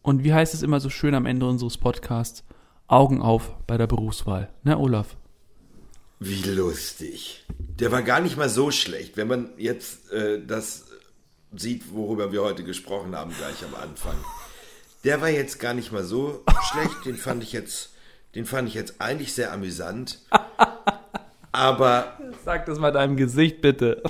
Und 0.00 0.24
wie 0.24 0.32
heißt 0.32 0.54
es 0.54 0.62
immer 0.62 0.80
so 0.80 0.88
schön 0.88 1.14
am 1.14 1.26
Ende 1.26 1.46
unseres 1.46 1.76
Podcasts? 1.76 2.44
Augen 2.90 3.22
auf 3.22 3.54
bei 3.66 3.76
der 3.76 3.86
Berufswahl. 3.86 4.48
Ne, 4.64 4.76
Olaf? 4.78 5.16
Wie 6.18 6.42
lustig. 6.42 7.46
Der 7.78 7.92
war 7.92 8.02
gar 8.02 8.20
nicht 8.20 8.36
mal 8.36 8.48
so 8.48 8.70
schlecht, 8.70 9.16
wenn 9.16 9.28
man 9.28 9.50
jetzt 9.56 10.10
äh, 10.12 10.44
das 10.44 10.86
sieht, 11.52 11.92
worüber 11.94 12.32
wir 12.32 12.42
heute 12.42 12.64
gesprochen 12.64 13.16
haben, 13.16 13.32
gleich 13.36 13.64
am 13.64 13.74
Anfang. 13.74 14.16
Der 15.04 15.20
war 15.20 15.30
jetzt 15.30 15.60
gar 15.60 15.72
nicht 15.72 15.92
mal 15.92 16.04
so 16.04 16.44
schlecht, 16.70 17.06
den 17.06 17.16
fand 17.16 17.42
ich 17.42 17.52
jetzt, 17.52 17.94
den 18.34 18.44
fand 18.44 18.68
ich 18.68 18.74
jetzt 18.74 19.00
eigentlich 19.00 19.32
sehr 19.32 19.52
amüsant. 19.52 20.18
Aber 21.52 22.18
Sag 22.44 22.66
das 22.66 22.78
mal 22.78 22.92
deinem 22.92 23.16
Gesicht 23.16 23.60
bitte. 23.60 24.02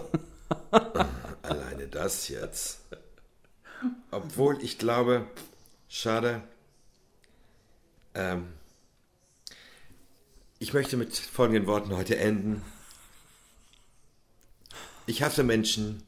alleine 1.42 1.86
das 1.86 2.28
jetzt. 2.28 2.80
Obwohl 4.10 4.58
ich 4.62 4.78
glaube, 4.78 5.26
schade. 5.88 6.42
Ähm, 8.14 8.48
ich 10.62 10.72
möchte 10.74 10.96
mit 10.96 11.16
folgenden 11.16 11.66
Worten 11.66 11.96
heute 11.96 12.16
enden. 12.18 12.62
Ich 15.06 15.22
hasse 15.22 15.42
Menschen, 15.42 16.02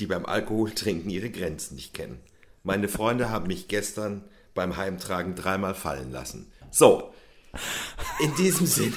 die 0.00 0.06
beim 0.06 0.26
Alkoholtrinken 0.26 1.08
ihre 1.10 1.30
Grenzen 1.30 1.76
nicht 1.76 1.94
kennen. 1.94 2.20
Meine 2.64 2.88
Freunde 2.88 3.30
haben 3.30 3.46
mich 3.46 3.68
gestern 3.68 4.24
beim 4.52 4.76
Heimtragen 4.76 5.34
dreimal 5.36 5.74
fallen 5.76 6.10
lassen. 6.10 6.50
So, 6.70 7.14
in 8.20 8.34
diesem 8.34 8.66
Sinne. 8.66 8.96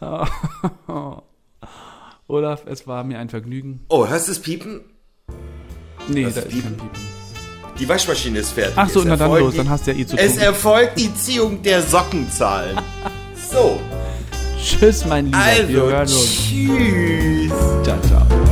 Olaf, 2.26 2.66
es 2.66 2.86
war 2.88 3.04
mir 3.04 3.18
ein 3.20 3.28
Vergnügen. 3.30 3.86
Oh, 3.88 4.06
hörst 4.08 4.26
du 4.28 4.32
es 4.32 4.40
piepen? 4.40 4.84
Nee, 6.08 6.24
Das 6.24 6.34
da 6.34 6.40
ist 6.42 6.48
Piepen. 6.50 6.76
kein 6.76 6.90
Piepen. 6.90 7.15
Die 7.78 7.88
Waschmaschine 7.88 8.38
ist 8.38 8.50
fertig. 8.52 8.74
Ach 8.76 8.88
so, 8.88 9.00
Es 9.00 9.06
na 9.06 9.16
dann 9.16 9.30
los, 9.38 9.52
die- 9.52 9.58
dann 9.58 9.68
hast 9.70 9.86
du 9.86 9.92
ja 9.92 9.98
eh 9.98 10.06
zu 10.06 10.16
Es 10.16 10.34
tun. 10.34 10.42
erfolgt 10.42 10.98
die 10.98 11.14
Ziehung 11.14 11.62
der 11.62 11.82
Sockenzahlen. 11.82 12.76
So, 13.52 13.78
Tschüss, 14.60 15.04
mein 15.06 15.26
Lieber. 15.26 15.38
Also, 15.98 16.16
tschüss. 16.16 17.52
Ciao, 17.84 17.96
ciao. 18.08 18.45